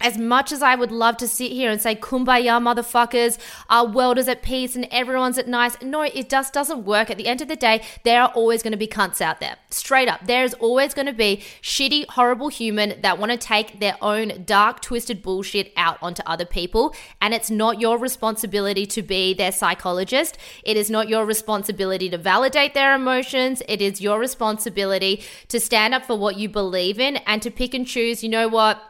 as 0.00 0.16
much 0.16 0.52
as 0.52 0.62
I 0.62 0.74
would 0.74 0.92
love 0.92 1.16
to 1.18 1.28
sit 1.28 1.50
here 1.50 1.70
and 1.70 1.80
say, 1.80 1.96
Kumbaya, 1.96 2.60
motherfuckers, 2.62 3.38
our 3.68 3.86
world 3.86 4.18
is 4.18 4.28
at 4.28 4.42
peace 4.42 4.76
and 4.76 4.86
everyone's 4.90 5.38
at 5.38 5.48
nice. 5.48 5.80
No, 5.82 6.02
it 6.02 6.28
just 6.28 6.54
doesn't 6.54 6.84
work. 6.84 7.10
At 7.10 7.16
the 7.16 7.26
end 7.26 7.40
of 7.40 7.48
the 7.48 7.56
day, 7.56 7.82
there 8.04 8.22
are 8.22 8.28
always 8.28 8.62
going 8.62 8.72
to 8.72 8.78
be 8.78 8.86
cunts 8.86 9.20
out 9.20 9.40
there. 9.40 9.56
Straight 9.70 10.08
up. 10.08 10.26
There's 10.26 10.54
always 10.54 10.94
going 10.94 11.06
to 11.06 11.12
be 11.12 11.42
shitty, 11.62 12.06
horrible 12.10 12.48
human 12.48 13.00
that 13.00 13.18
want 13.18 13.32
to 13.32 13.38
take 13.38 13.80
their 13.80 13.96
own 14.00 14.44
dark, 14.44 14.80
twisted 14.80 15.22
bullshit 15.22 15.72
out 15.76 15.98
onto 16.00 16.22
other 16.26 16.46
people. 16.46 16.94
And 17.20 17.34
it's 17.34 17.50
not 17.50 17.80
your 17.80 17.98
responsibility 17.98 18.86
to 18.86 19.02
be 19.02 19.34
their 19.34 19.52
psychologist. 19.52 20.38
It 20.62 20.76
is 20.76 20.90
not 20.90 21.08
your 21.08 21.26
responsibility 21.26 22.08
to 22.10 22.18
validate 22.18 22.74
their 22.74 22.94
emotions. 22.94 23.62
It 23.68 23.82
is 23.82 24.00
your 24.00 24.20
responsibility 24.20 25.24
to 25.48 25.58
stand 25.58 25.94
up 25.94 26.04
for 26.04 26.16
what 26.16 26.36
you 26.36 26.48
believe 26.48 27.00
in 27.00 27.16
and 27.18 27.42
to 27.42 27.50
pick 27.50 27.74
and 27.74 27.86
choose, 27.86 28.22
you 28.22 28.28
know 28.28 28.48
what? 28.48 28.87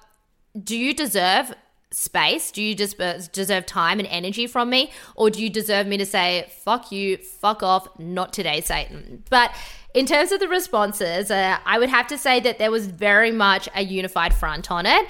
Do 0.63 0.77
you 0.77 0.95
deserve 0.95 1.55
space? 1.91 2.51
Do 2.51 2.63
you 2.63 2.75
deserve 2.75 3.67
time 3.67 3.99
and 3.99 4.09
energy 4.09 4.47
from 4.47 4.69
me? 4.71 4.91
Or 5.17 5.31
do 5.31 5.43
you 5.43 5.49
deserve 5.49 5.87
me 5.87 5.97
to 5.97 6.07
say, 6.07 6.51
fuck 6.63 6.93
you, 6.93 7.17
fuck 7.17 7.63
off, 7.63 7.89
not 7.99 8.33
today, 8.33 8.61
Satan? 8.61 9.25
But 9.31 9.55
in 9.95 10.05
terms 10.05 10.33
of 10.33 10.41
the 10.41 10.49
responses, 10.49 11.31
uh, 11.31 11.59
I 11.65 11.79
would 11.79 11.89
have 11.89 12.07
to 12.09 12.19
say 12.19 12.41
that 12.41 12.59
there 12.59 12.71
was 12.71 12.87
very 12.87 13.31
much 13.31 13.69
a 13.75 13.83
unified 13.83 14.35
front 14.35 14.71
on 14.71 14.85
it. 14.85 15.07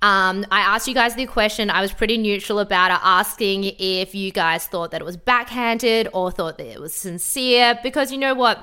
Um, 0.00 0.44
I 0.50 0.60
asked 0.60 0.88
you 0.88 0.94
guys 0.94 1.14
the 1.14 1.26
question. 1.26 1.70
I 1.70 1.80
was 1.80 1.92
pretty 1.92 2.18
neutral 2.18 2.58
about 2.58 2.90
it, 2.90 2.98
asking 3.02 3.64
if 3.78 4.14
you 4.14 4.32
guys 4.32 4.66
thought 4.66 4.90
that 4.92 5.00
it 5.00 5.04
was 5.04 5.16
backhanded 5.16 6.08
or 6.12 6.30
thought 6.30 6.58
that 6.58 6.66
it 6.66 6.80
was 6.80 6.94
sincere, 6.94 7.78
because 7.82 8.10
you 8.10 8.18
know 8.18 8.34
what? 8.34 8.58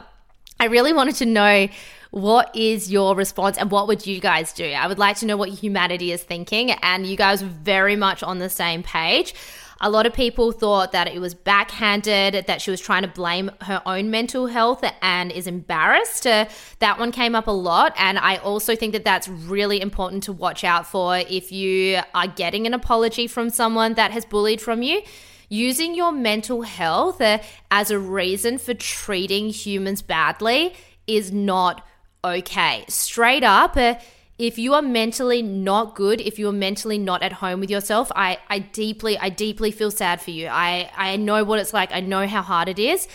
I 0.59 0.65
really 0.65 0.91
wanted 0.91 1.15
to 1.15 1.25
know 1.25 1.69
what 2.11 2.55
is 2.55 2.91
your 2.91 3.15
response 3.15 3.57
and 3.57 3.69
what 3.69 3.87
would 3.87 4.07
you 4.07 4.19
guys 4.19 4.51
do? 4.53 4.65
I 4.65 4.87
would 4.87 4.97
like 4.97 5.17
to 5.17 5.25
know 5.25 5.37
what 5.37 5.49
humanity 5.49 6.11
is 6.11 6.23
thinking, 6.23 6.71
and 6.71 7.05
you 7.05 7.15
guys 7.15 7.43
were 7.43 7.49
very 7.49 7.95
much 7.95 8.23
on 8.23 8.39
the 8.39 8.49
same 8.49 8.83
page. 8.83 9.35
A 9.81 9.89
lot 9.89 10.05
of 10.05 10.13
people 10.13 10.51
thought 10.51 10.91
that 10.91 11.07
it 11.07 11.19
was 11.19 11.33
backhanded, 11.33 12.47
that 12.47 12.61
she 12.61 12.69
was 12.69 12.81
trying 12.81 13.03
to 13.03 13.07
blame 13.07 13.49
her 13.61 13.81
own 13.85 14.11
mental 14.11 14.47
health 14.47 14.83
and 15.01 15.31
is 15.31 15.47
embarrassed. 15.47 16.27
Uh, 16.27 16.47
that 16.79 16.99
one 16.99 17.13
came 17.13 17.33
up 17.33 17.47
a 17.47 17.51
lot. 17.51 17.93
And 17.97 18.19
I 18.19 18.37
also 18.37 18.75
think 18.75 18.91
that 18.91 19.05
that's 19.05 19.29
really 19.29 19.79
important 19.79 20.23
to 20.23 20.33
watch 20.33 20.65
out 20.65 20.85
for 20.85 21.17
if 21.17 21.53
you 21.53 22.01
are 22.13 22.27
getting 22.27 22.67
an 22.67 22.73
apology 22.73 23.25
from 23.25 23.49
someone 23.49 23.93
that 23.93 24.11
has 24.11 24.25
bullied 24.25 24.59
from 24.59 24.81
you 24.81 25.01
using 25.47 25.95
your 25.95 26.11
mental 26.11 26.63
health 26.63 27.21
uh, 27.21 27.39
as 27.71 27.89
a 27.89 27.97
reason 27.97 28.57
for 28.57 28.73
treating 28.73 29.49
humans 29.49 30.01
badly 30.01 30.73
is 31.07 31.31
not 31.31 31.87
okay. 32.23 32.85
Straight 32.87 33.43
up, 33.43 33.77
uh, 33.77 33.95
if 34.37 34.57
you 34.57 34.73
are 34.73 34.81
mentally 34.81 35.41
not 35.41 35.95
good, 35.95 36.21
if 36.21 36.39
you 36.39 36.47
are 36.47 36.53
mentally 36.53 36.97
not 36.97 37.21
at 37.23 37.33
home 37.33 37.59
with 37.59 37.69
yourself, 37.69 38.11
I, 38.15 38.37
I 38.49 38.59
deeply, 38.59 39.17
I 39.17 39.29
deeply 39.29 39.71
feel 39.71 39.91
sad 39.91 40.21
for 40.21 40.31
you. 40.31 40.47
I, 40.47 40.89
I 40.95 41.17
know 41.17 41.43
what 41.43 41.59
it's 41.59 41.73
like. 41.73 41.91
I 41.91 41.99
know 41.99 42.25
how 42.25 42.41
hard 42.41 42.69
it 42.69 42.79
is. 42.79 43.07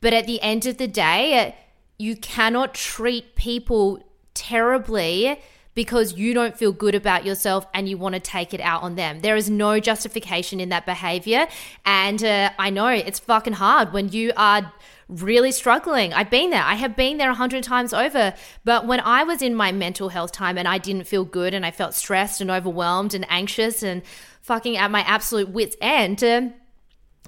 But 0.00 0.12
at 0.12 0.26
the 0.26 0.40
end 0.40 0.66
of 0.66 0.78
the 0.78 0.88
day, 0.88 1.46
uh, 1.46 1.52
you 1.96 2.16
cannot 2.16 2.74
treat 2.74 3.36
people 3.36 4.04
terribly 4.34 5.40
because 5.74 6.14
you 6.14 6.34
don't 6.34 6.56
feel 6.56 6.72
good 6.72 6.94
about 6.94 7.24
yourself 7.24 7.66
and 7.74 7.88
you 7.88 7.98
want 7.98 8.14
to 8.14 8.20
take 8.20 8.54
it 8.54 8.60
out 8.60 8.82
on 8.82 8.94
them. 8.94 9.20
There 9.20 9.36
is 9.36 9.50
no 9.50 9.80
justification 9.80 10.60
in 10.60 10.68
that 10.68 10.86
behavior. 10.86 11.46
And 11.84 12.22
uh, 12.22 12.50
I 12.58 12.70
know 12.70 12.88
it's 12.88 13.18
fucking 13.18 13.54
hard 13.54 13.92
when 13.92 14.08
you 14.10 14.32
are 14.36 14.72
really 15.08 15.52
struggling. 15.52 16.12
I've 16.12 16.30
been 16.30 16.50
there. 16.50 16.62
I 16.62 16.74
have 16.74 16.96
been 16.96 17.18
there 17.18 17.30
a 17.30 17.34
hundred 17.34 17.64
times 17.64 17.92
over. 17.92 18.34
But 18.64 18.86
when 18.86 19.00
I 19.00 19.24
was 19.24 19.42
in 19.42 19.54
my 19.54 19.72
mental 19.72 20.08
health 20.08 20.32
time 20.32 20.56
and 20.56 20.66
I 20.68 20.78
didn't 20.78 21.06
feel 21.06 21.24
good 21.24 21.54
and 21.54 21.66
I 21.66 21.70
felt 21.70 21.94
stressed 21.94 22.40
and 22.40 22.50
overwhelmed 22.50 23.14
and 23.14 23.26
anxious 23.28 23.82
and 23.82 24.02
fucking 24.40 24.76
at 24.76 24.90
my 24.90 25.00
absolute 25.00 25.50
wits' 25.50 25.76
end, 25.80 26.22
uh, 26.22 26.48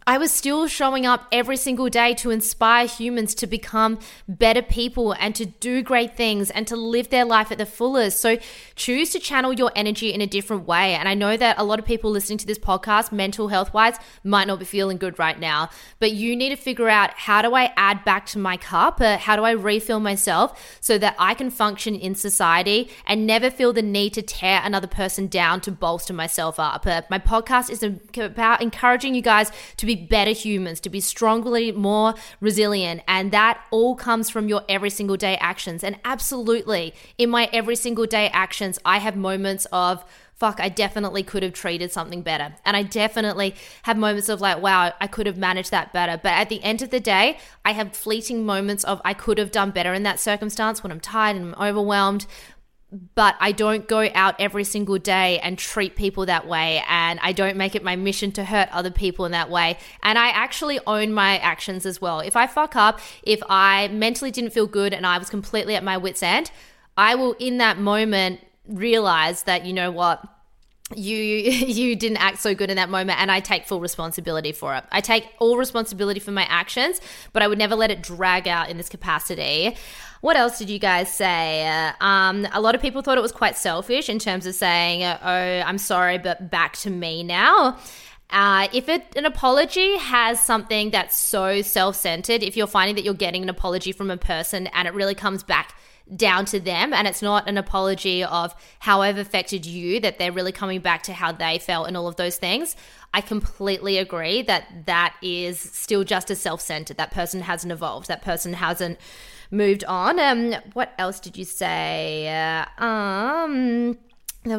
I 0.08 0.18
was 0.18 0.30
still 0.30 0.68
showing 0.68 1.04
up 1.04 1.26
every 1.32 1.56
single 1.56 1.88
day 1.88 2.14
to 2.14 2.30
inspire 2.30 2.86
humans 2.86 3.34
to 3.36 3.46
become 3.46 3.98
better 4.28 4.62
people 4.62 5.12
and 5.12 5.34
to 5.34 5.46
do 5.46 5.82
great 5.82 6.16
things 6.16 6.50
and 6.50 6.64
to 6.68 6.76
live 6.76 7.08
their 7.08 7.24
life 7.24 7.50
at 7.50 7.58
the 7.58 7.66
fullest. 7.66 8.20
So 8.20 8.38
choose 8.76 9.10
to 9.10 9.18
channel 9.18 9.52
your 9.52 9.72
energy 9.74 10.12
in 10.12 10.20
a 10.20 10.26
different 10.26 10.66
way. 10.66 10.94
And 10.94 11.08
I 11.08 11.14
know 11.14 11.36
that 11.36 11.58
a 11.58 11.64
lot 11.64 11.80
of 11.80 11.84
people 11.84 12.10
listening 12.10 12.38
to 12.38 12.46
this 12.46 12.58
podcast, 12.58 13.10
mental 13.10 13.48
health 13.48 13.74
wise, 13.74 13.96
might 14.22 14.46
not 14.46 14.60
be 14.60 14.64
feeling 14.64 14.96
good 14.96 15.18
right 15.18 15.38
now, 15.40 15.70
but 15.98 16.12
you 16.12 16.36
need 16.36 16.50
to 16.50 16.56
figure 16.56 16.88
out 16.88 17.10
how 17.14 17.42
do 17.42 17.54
I 17.54 17.72
add 17.76 18.04
back 18.04 18.26
to 18.26 18.38
my 18.38 18.56
cup? 18.56 19.00
Uh, 19.00 19.18
how 19.18 19.34
do 19.34 19.42
I 19.42 19.52
refill 19.52 19.98
myself 19.98 20.78
so 20.80 20.98
that 20.98 21.16
I 21.18 21.34
can 21.34 21.50
function 21.50 21.96
in 21.96 22.14
society 22.14 22.90
and 23.06 23.26
never 23.26 23.50
feel 23.50 23.72
the 23.72 23.82
need 23.82 24.14
to 24.14 24.22
tear 24.22 24.60
another 24.62 24.86
person 24.86 25.26
down 25.26 25.60
to 25.62 25.72
bolster 25.72 26.12
myself 26.12 26.60
up? 26.60 26.86
Uh, 26.86 27.02
my 27.10 27.18
podcast 27.18 27.70
is 27.70 27.82
about 28.16 28.62
encouraging 28.62 29.16
you 29.16 29.22
guys 29.22 29.50
to 29.78 29.85
be 29.86 29.94
better 29.94 30.32
humans, 30.32 30.80
to 30.80 30.90
be 30.90 31.00
strongly 31.00 31.72
more 31.72 32.14
resilient. 32.40 33.02
And 33.08 33.32
that 33.32 33.60
all 33.70 33.94
comes 33.94 34.30
from 34.30 34.48
your 34.48 34.62
every 34.68 34.90
single 34.90 35.16
day 35.16 35.36
actions. 35.38 35.82
And 35.82 35.98
absolutely, 36.04 36.94
in 37.18 37.30
my 37.30 37.48
every 37.52 37.76
single 37.76 38.06
day 38.06 38.28
actions, 38.28 38.78
I 38.84 38.98
have 38.98 39.16
moments 39.16 39.66
of, 39.72 40.04
fuck, 40.34 40.60
I 40.60 40.68
definitely 40.68 41.22
could 41.22 41.42
have 41.42 41.54
treated 41.54 41.90
something 41.90 42.20
better. 42.20 42.54
And 42.64 42.76
I 42.76 42.82
definitely 42.82 43.54
have 43.84 43.96
moments 43.96 44.28
of 44.28 44.40
like, 44.40 44.60
wow, 44.60 44.92
I 45.00 45.06
could 45.06 45.26
have 45.26 45.38
managed 45.38 45.70
that 45.70 45.92
better. 45.92 46.20
But 46.22 46.32
at 46.32 46.50
the 46.50 46.62
end 46.62 46.82
of 46.82 46.90
the 46.90 47.00
day, 47.00 47.38
I 47.64 47.72
have 47.72 47.96
fleeting 47.96 48.44
moments 48.44 48.84
of 48.84 49.00
I 49.04 49.14
could 49.14 49.38
have 49.38 49.50
done 49.50 49.70
better 49.70 49.94
in 49.94 50.02
that 50.02 50.20
circumstance 50.20 50.82
when 50.82 50.92
I'm 50.92 51.00
tired 51.00 51.36
and 51.36 51.54
I'm 51.54 51.68
overwhelmed. 51.68 52.26
But 53.14 53.34
I 53.40 53.52
don't 53.52 53.88
go 53.88 54.08
out 54.14 54.36
every 54.38 54.64
single 54.64 54.98
day 54.98 55.38
and 55.40 55.58
treat 55.58 55.96
people 55.96 56.26
that 56.26 56.46
way. 56.46 56.82
And 56.88 57.18
I 57.20 57.32
don't 57.32 57.56
make 57.56 57.74
it 57.74 57.82
my 57.82 57.96
mission 57.96 58.30
to 58.32 58.44
hurt 58.44 58.68
other 58.70 58.90
people 58.90 59.24
in 59.24 59.32
that 59.32 59.50
way. 59.50 59.78
And 60.02 60.18
I 60.18 60.28
actually 60.28 60.78
own 60.86 61.12
my 61.12 61.38
actions 61.38 61.84
as 61.84 62.00
well. 62.00 62.20
If 62.20 62.36
I 62.36 62.46
fuck 62.46 62.76
up, 62.76 63.00
if 63.22 63.42
I 63.48 63.88
mentally 63.88 64.30
didn't 64.30 64.50
feel 64.50 64.66
good 64.66 64.94
and 64.94 65.06
I 65.06 65.18
was 65.18 65.28
completely 65.28 65.74
at 65.74 65.82
my 65.82 65.96
wits' 65.96 66.22
end, 66.22 66.50
I 66.96 67.14
will 67.16 67.32
in 67.34 67.58
that 67.58 67.78
moment 67.78 68.40
realize 68.68 69.42
that, 69.42 69.66
you 69.66 69.72
know 69.72 69.90
what? 69.90 70.24
You 70.94 71.16
you 71.16 71.96
didn't 71.96 72.18
act 72.18 72.38
so 72.38 72.54
good 72.54 72.70
in 72.70 72.76
that 72.76 72.88
moment 72.88 73.20
and 73.20 73.30
i 73.30 73.40
take 73.40 73.66
full 73.66 73.80
responsibility 73.80 74.52
for 74.52 74.74
it. 74.74 74.84
I 74.92 75.00
take 75.00 75.26
all 75.38 75.56
responsibility 75.56 76.20
for 76.20 76.30
my 76.30 76.44
actions 76.44 77.00
but 77.32 77.42
i 77.42 77.48
would 77.48 77.58
never 77.58 77.74
let 77.74 77.90
it 77.90 78.02
drag 78.02 78.46
out 78.46 78.68
in 78.70 78.76
this 78.76 78.88
capacity. 78.88 79.76
What 80.22 80.36
else 80.36 80.58
did 80.58 80.70
you 80.70 80.78
guys 80.78 81.12
say? 81.12 81.92
Um, 82.00 82.48
a 82.52 82.60
lot 82.60 82.74
of 82.74 82.80
people 82.80 83.02
thought 83.02 83.18
it 83.18 83.22
was 83.22 83.32
quite 83.32 83.56
selfish 83.56 84.08
in 84.08 84.18
terms 84.18 84.46
of 84.46 84.54
saying 84.54 85.02
oh 85.02 85.62
i'm 85.66 85.78
sorry 85.78 86.18
but 86.18 86.50
back 86.50 86.76
to 86.78 86.90
me 86.90 87.22
now. 87.22 87.78
Uh, 88.28 88.66
if 88.72 88.88
it, 88.88 89.04
an 89.14 89.24
apology 89.24 89.96
has 89.98 90.40
something 90.40 90.90
that's 90.90 91.16
so 91.16 91.62
self-centered 91.62 92.42
if 92.42 92.56
you're 92.56 92.66
finding 92.66 92.96
that 92.96 93.04
you're 93.04 93.14
getting 93.14 93.44
an 93.44 93.48
apology 93.48 93.92
from 93.92 94.10
a 94.10 94.16
person 94.16 94.66
and 94.68 94.88
it 94.88 94.94
really 94.94 95.14
comes 95.14 95.44
back 95.44 95.76
down 96.14 96.44
to 96.46 96.60
them 96.60 96.92
and 96.92 97.08
it's 97.08 97.22
not 97.22 97.48
an 97.48 97.58
apology 97.58 98.22
of 98.22 98.54
how 98.78 99.02
I've 99.02 99.18
affected 99.18 99.66
you 99.66 99.98
that 100.00 100.18
they're 100.18 100.32
really 100.32 100.52
coming 100.52 100.80
back 100.80 101.02
to 101.04 101.12
how 101.12 101.32
they 101.32 101.58
felt 101.58 101.88
and 101.88 101.96
all 101.96 102.06
of 102.06 102.16
those 102.16 102.36
things. 102.36 102.76
I 103.12 103.20
completely 103.20 103.98
agree 103.98 104.42
that 104.42 104.86
that 104.86 105.16
is 105.22 105.58
still 105.58 106.04
just 106.04 106.30
as 106.30 106.40
self-centered. 106.40 106.96
That 106.96 107.10
person 107.10 107.40
hasn't 107.40 107.72
evolved. 107.72 108.08
That 108.08 108.22
person 108.22 108.52
hasn't 108.52 108.98
moved 109.50 109.84
on. 109.84 110.20
Um 110.20 110.54
what 110.74 110.92
else 110.98 111.18
did 111.18 111.36
you 111.36 111.44
say? 111.44 112.28
Uh, 112.28 112.84
um 112.84 113.98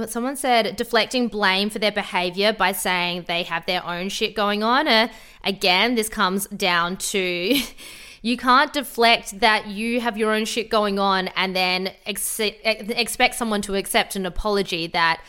Someone 0.08 0.36
said 0.36 0.76
deflecting 0.76 1.30
blame 1.30 1.70
for 1.70 1.80
their 1.80 1.94
behavior 1.94 2.52
by 2.52 2.74
saying 2.74 3.24
they 3.26 3.44
have 3.44 3.66
their 3.66 3.86
own 3.86 4.10
shit 4.10 4.36
going 4.36 4.62
on. 4.62 4.86
Uh, 4.86 5.08
again, 5.46 5.96
this 5.96 6.10
comes 6.10 6.46
down 6.48 6.98
to 6.98 7.62
You 8.22 8.38
can't 8.38 8.74
deflect 8.74 9.40
that 9.40 9.68
you 9.68 10.02
have 10.02 10.18
your 10.18 10.34
own 10.34 10.46
shit 10.46 10.70
going 10.70 11.00
on 11.00 11.30
and 11.30 11.56
then 11.56 11.94
ex- 12.06 12.40
expect 12.40 13.36
someone 13.36 13.62
to 13.64 13.76
accept 13.76 14.16
an 14.16 14.26
apology 14.26 14.88
that 14.88 15.22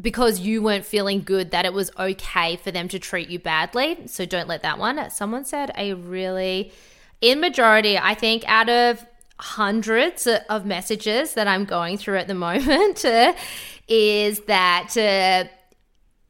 because 0.00 0.40
you 0.40 0.60
weren't 0.60 0.84
feeling 0.84 1.22
good 1.22 1.52
that 1.52 1.64
it 1.64 1.72
was 1.72 1.90
okay 1.98 2.56
for 2.56 2.70
them 2.70 2.88
to 2.88 2.98
treat 2.98 3.28
you 3.28 3.38
badly. 3.38 4.06
So 4.06 4.24
don't 4.24 4.48
let 4.48 4.62
that 4.62 4.78
one. 4.78 5.10
Someone 5.10 5.44
said 5.44 5.70
a 5.76 5.94
really 5.94 6.72
in 7.20 7.40
majority, 7.40 7.96
I 7.96 8.14
think 8.14 8.44
out 8.46 8.68
of 8.68 9.04
hundreds 9.38 10.26
of 10.26 10.66
messages 10.66 11.34
that 11.34 11.48
I'm 11.48 11.64
going 11.64 11.96
through 11.96 12.18
at 12.18 12.28
the 12.28 12.34
moment 12.48 13.04
uh, 13.04 13.34
is 13.88 14.40
that 14.40 14.96
uh, 14.96 15.48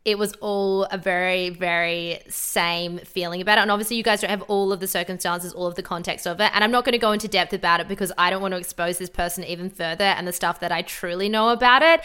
it 0.05 0.19
was 0.19 0.35
all 0.35 0.85
a 0.85 0.99
very, 0.99 1.49
very 1.49 2.21
same 2.29 2.99
feeling 2.99 3.41
about 3.41 3.57
it. 3.59 3.63
And 3.63 3.71
obviously, 3.71 3.97
you 3.97 4.03
guys 4.03 4.21
don't 4.21 4.31
have 4.31 4.43
all 4.43 4.73
of 4.73 4.81
the 4.81 4.87
circumstances, 4.87 5.53
all 5.55 5.67
of 5.67 5.77
the 5.77 5.83
context 5.83 6.27
of 6.27 6.41
it. 6.41 6.51
And 6.55 6.63
I'm 6.63 6.71
not 6.71 6.85
going 6.85 6.93
to 6.93 6.99
go 6.99 7.13
into 7.13 7.27
depth 7.27 7.55
about 7.55 7.81
it 7.81 7.89
because 7.89 8.13
I 8.19 8.29
don't 8.29 8.43
want 8.43 8.53
to 8.53 8.59
expose 8.59 8.99
this 8.99 9.09
person 9.09 9.45
even 9.45 9.71
further 9.71 10.05
and 10.05 10.29
the 10.29 10.33
stuff 10.33 10.61
that 10.61 10.71
I 10.71 10.83
truly 10.83 11.29
know 11.29 11.49
about 11.51 11.83
it. 11.83 12.03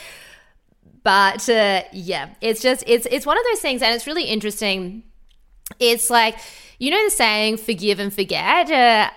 But 1.04 1.50
uh, 1.50 1.84
yeah, 1.92 2.30
it's 2.40 2.62
just 2.62 2.84
it's 2.88 3.06
it's 3.12 3.26
one 3.26 3.38
of 3.38 3.44
those 3.52 3.60
things, 3.60 3.82
and 3.82 3.94
it's 3.94 4.08
really 4.08 4.26
interesting. 4.26 5.04
It's 5.80 6.10
like 6.10 6.38
you 6.78 6.92
know 6.92 7.04
the 7.04 7.10
saying 7.10 7.58
"forgive 7.58 8.00
and 8.00 8.14
forget." 8.14 8.72
Uh, 8.72 9.10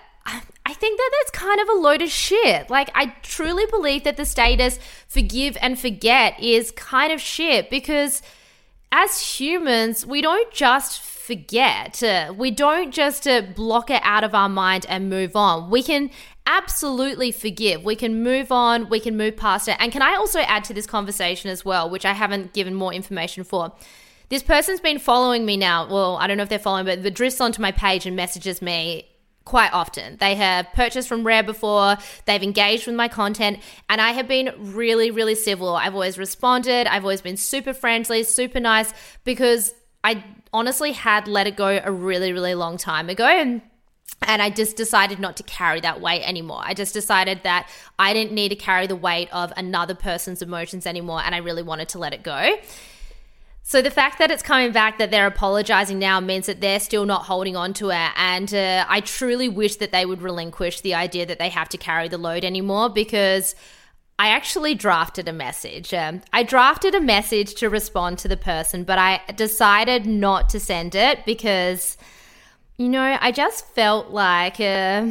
I 0.65 0.73
think 0.73 0.97
that 0.97 1.11
that's 1.19 1.31
kind 1.31 1.59
of 1.59 1.69
a 1.69 1.73
load 1.73 2.01
of 2.01 2.09
shit. 2.09 2.69
Like, 2.69 2.89
I 2.95 3.07
truly 3.21 3.65
believe 3.65 4.05
that 4.05 4.15
the 4.15 4.25
status 4.25 4.79
forgive 5.07 5.57
and 5.61 5.77
forget 5.77 6.39
is 6.39 6.71
kind 6.71 7.11
of 7.11 7.19
shit 7.19 7.69
because 7.69 8.21
as 8.93 9.39
humans, 9.39 10.05
we 10.05 10.21
don't 10.21 10.53
just 10.53 11.01
forget. 11.01 12.03
Uh, 12.03 12.31
we 12.37 12.51
don't 12.51 12.91
just 12.93 13.27
uh, 13.27 13.41
block 13.41 13.89
it 13.89 14.01
out 14.03 14.23
of 14.23 14.35
our 14.35 14.47
mind 14.47 14.85
and 14.87 15.09
move 15.09 15.35
on. 15.35 15.71
We 15.71 15.81
can 15.81 16.11
absolutely 16.45 17.31
forgive. 17.31 17.83
We 17.83 17.95
can 17.95 18.21
move 18.21 18.51
on. 18.51 18.89
We 18.89 18.99
can 18.99 19.17
move 19.17 19.35
past 19.35 19.67
it. 19.67 19.77
And 19.79 19.91
can 19.91 20.03
I 20.03 20.13
also 20.13 20.41
add 20.41 20.63
to 20.65 20.75
this 20.75 20.85
conversation 20.85 21.49
as 21.49 21.65
well, 21.65 21.89
which 21.89 22.05
I 22.05 22.13
haven't 22.13 22.53
given 22.53 22.75
more 22.75 22.93
information 22.93 23.43
for? 23.43 23.73
This 24.29 24.43
person's 24.43 24.79
been 24.79 24.99
following 24.99 25.43
me 25.43 25.57
now. 25.57 25.87
Well, 25.87 26.17
I 26.17 26.27
don't 26.27 26.37
know 26.37 26.43
if 26.43 26.49
they're 26.49 26.59
following, 26.59 26.85
but 26.85 27.01
the 27.01 27.11
drifts 27.11 27.41
onto 27.41 27.63
my 27.63 27.71
page 27.71 28.05
and 28.05 28.15
messages 28.15 28.61
me 28.61 29.07
quite 29.45 29.73
often. 29.73 30.17
They 30.17 30.35
have 30.35 30.71
purchased 30.73 31.07
from 31.07 31.25
Rare 31.25 31.43
before, 31.43 31.97
they've 32.25 32.43
engaged 32.43 32.87
with 32.87 32.95
my 32.95 33.07
content, 33.07 33.59
and 33.89 33.99
I 33.99 34.11
have 34.11 34.27
been 34.27 34.53
really, 34.57 35.11
really 35.11 35.35
civil. 35.35 35.75
I've 35.75 35.93
always 35.93 36.17
responded, 36.17 36.87
I've 36.87 37.03
always 37.03 37.21
been 37.21 37.37
super 37.37 37.73
friendly, 37.73 38.23
super 38.23 38.59
nice, 38.59 38.93
because 39.23 39.73
I 40.03 40.23
honestly 40.51 40.91
had 40.91 41.27
let 41.27 41.47
it 41.47 41.55
go 41.55 41.81
a 41.83 41.91
really, 41.91 42.33
really 42.33 42.55
long 42.55 42.77
time 42.77 43.09
ago. 43.09 43.25
And 43.25 43.61
and 44.25 44.41
I 44.41 44.49
just 44.49 44.77
decided 44.77 45.19
not 45.19 45.37
to 45.37 45.43
carry 45.43 45.81
that 45.81 45.99
weight 45.99 46.21
anymore. 46.21 46.61
I 46.63 46.73
just 46.73 46.93
decided 46.93 47.41
that 47.43 47.69
I 47.99 48.13
didn't 48.13 48.31
need 48.31 48.49
to 48.49 48.55
carry 48.55 48.87
the 48.87 48.95
weight 48.95 49.27
of 49.33 49.51
another 49.57 49.95
person's 49.95 50.41
emotions 50.41 50.85
anymore, 50.85 51.21
and 51.23 51.35
I 51.35 51.39
really 51.39 51.63
wanted 51.63 51.89
to 51.89 51.99
let 51.99 52.13
it 52.13 52.23
go. 52.23 52.55
So 53.65 53.81
the 53.81 53.89
fact 53.89 54.19
that 54.19 54.29
it's 54.29 54.43
coming 54.43 54.73
back 54.73 54.97
that 54.97 55.09
they're 55.09 55.25
apologizing 55.25 55.97
now 55.97 56.19
means 56.19 56.47
that 56.47 56.59
they're 56.59 56.81
still 56.81 57.05
not 57.05 57.23
holding 57.23 57.55
on 57.55 57.73
to 57.75 57.91
it. 57.91 58.11
And 58.17 58.53
uh, 58.53 58.85
I 58.89 58.99
truly 58.99 59.47
wish 59.47 59.77
that 59.77 59.93
they 59.93 60.05
would 60.05 60.21
relinquish 60.21 60.81
the 60.81 60.93
idea 60.93 61.25
that 61.25 61.39
they 61.39 61.47
have 61.47 61.69
to 61.69 61.77
carry 61.77 62.09
the 62.09 62.17
load 62.17 62.43
anymore 62.43 62.89
because 62.89 63.55
I 64.19 64.27
actually 64.27 64.75
drafted 64.75 65.29
a 65.29 65.33
message. 65.33 65.93
Um, 65.93 66.21
I 66.33 66.43
drafted 66.43 66.93
a 66.93 66.99
message 66.99 67.55
to 67.55 67.69
respond 67.69 68.19
to 68.19 68.27
the 68.27 68.37
person, 68.37 68.83
but 68.83 68.99
I 68.99 69.21
decided 69.33 70.05
not 70.05 70.49
to 70.49 70.59
send 70.59 70.93
it 70.93 71.25
because, 71.25 71.97
you 72.77 72.89
know, 72.89 73.17
I 73.19 73.31
just 73.31 73.65
felt 73.67 74.09
like. 74.09 74.59
Uh, 74.59 75.07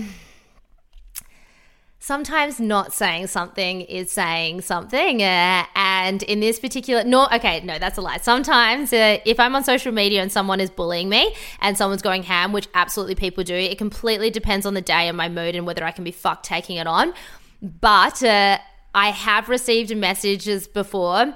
sometimes 2.02 2.58
not 2.58 2.92
saying 2.92 3.28
something 3.28 3.82
is 3.82 4.10
saying 4.10 4.60
something. 4.60 5.22
Uh, 5.22 5.64
and 5.76 6.24
in 6.24 6.40
this 6.40 6.58
particular, 6.58 7.04
no, 7.04 7.28
okay, 7.32 7.60
no, 7.60 7.78
that's 7.78 7.96
a 7.96 8.00
lie. 8.00 8.16
Sometimes 8.16 8.92
uh, 8.92 9.18
if 9.24 9.38
I'm 9.38 9.54
on 9.54 9.62
social 9.62 9.92
media 9.92 10.20
and 10.20 10.30
someone 10.30 10.58
is 10.58 10.68
bullying 10.68 11.08
me 11.08 11.32
and 11.60 11.78
someone's 11.78 12.02
going 12.02 12.24
ham, 12.24 12.52
which 12.52 12.66
absolutely 12.74 13.14
people 13.14 13.44
do, 13.44 13.54
it 13.54 13.78
completely 13.78 14.30
depends 14.30 14.66
on 14.66 14.74
the 14.74 14.80
day 14.80 15.06
and 15.06 15.16
my 15.16 15.28
mood 15.28 15.54
and 15.54 15.64
whether 15.64 15.84
I 15.84 15.92
can 15.92 16.02
be 16.02 16.10
fucked 16.10 16.44
taking 16.44 16.76
it 16.76 16.88
on. 16.88 17.14
But 17.62 18.20
uh, 18.24 18.58
I 18.92 19.10
have 19.10 19.48
received 19.48 19.96
messages 19.96 20.66
before. 20.66 21.32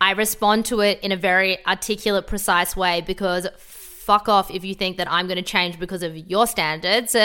I 0.00 0.12
respond 0.12 0.66
to 0.66 0.82
it 0.82 1.00
in 1.00 1.10
a 1.10 1.16
very 1.16 1.66
articulate, 1.66 2.28
precise 2.28 2.76
way 2.76 3.00
because 3.00 3.48
fuck 4.06 4.28
off 4.28 4.52
if 4.52 4.64
you 4.64 4.72
think 4.72 4.98
that 4.98 5.10
I'm 5.10 5.26
going 5.26 5.36
to 5.36 5.42
change 5.42 5.80
because 5.80 6.04
of 6.04 6.16
your 6.16 6.46
standards. 6.46 7.16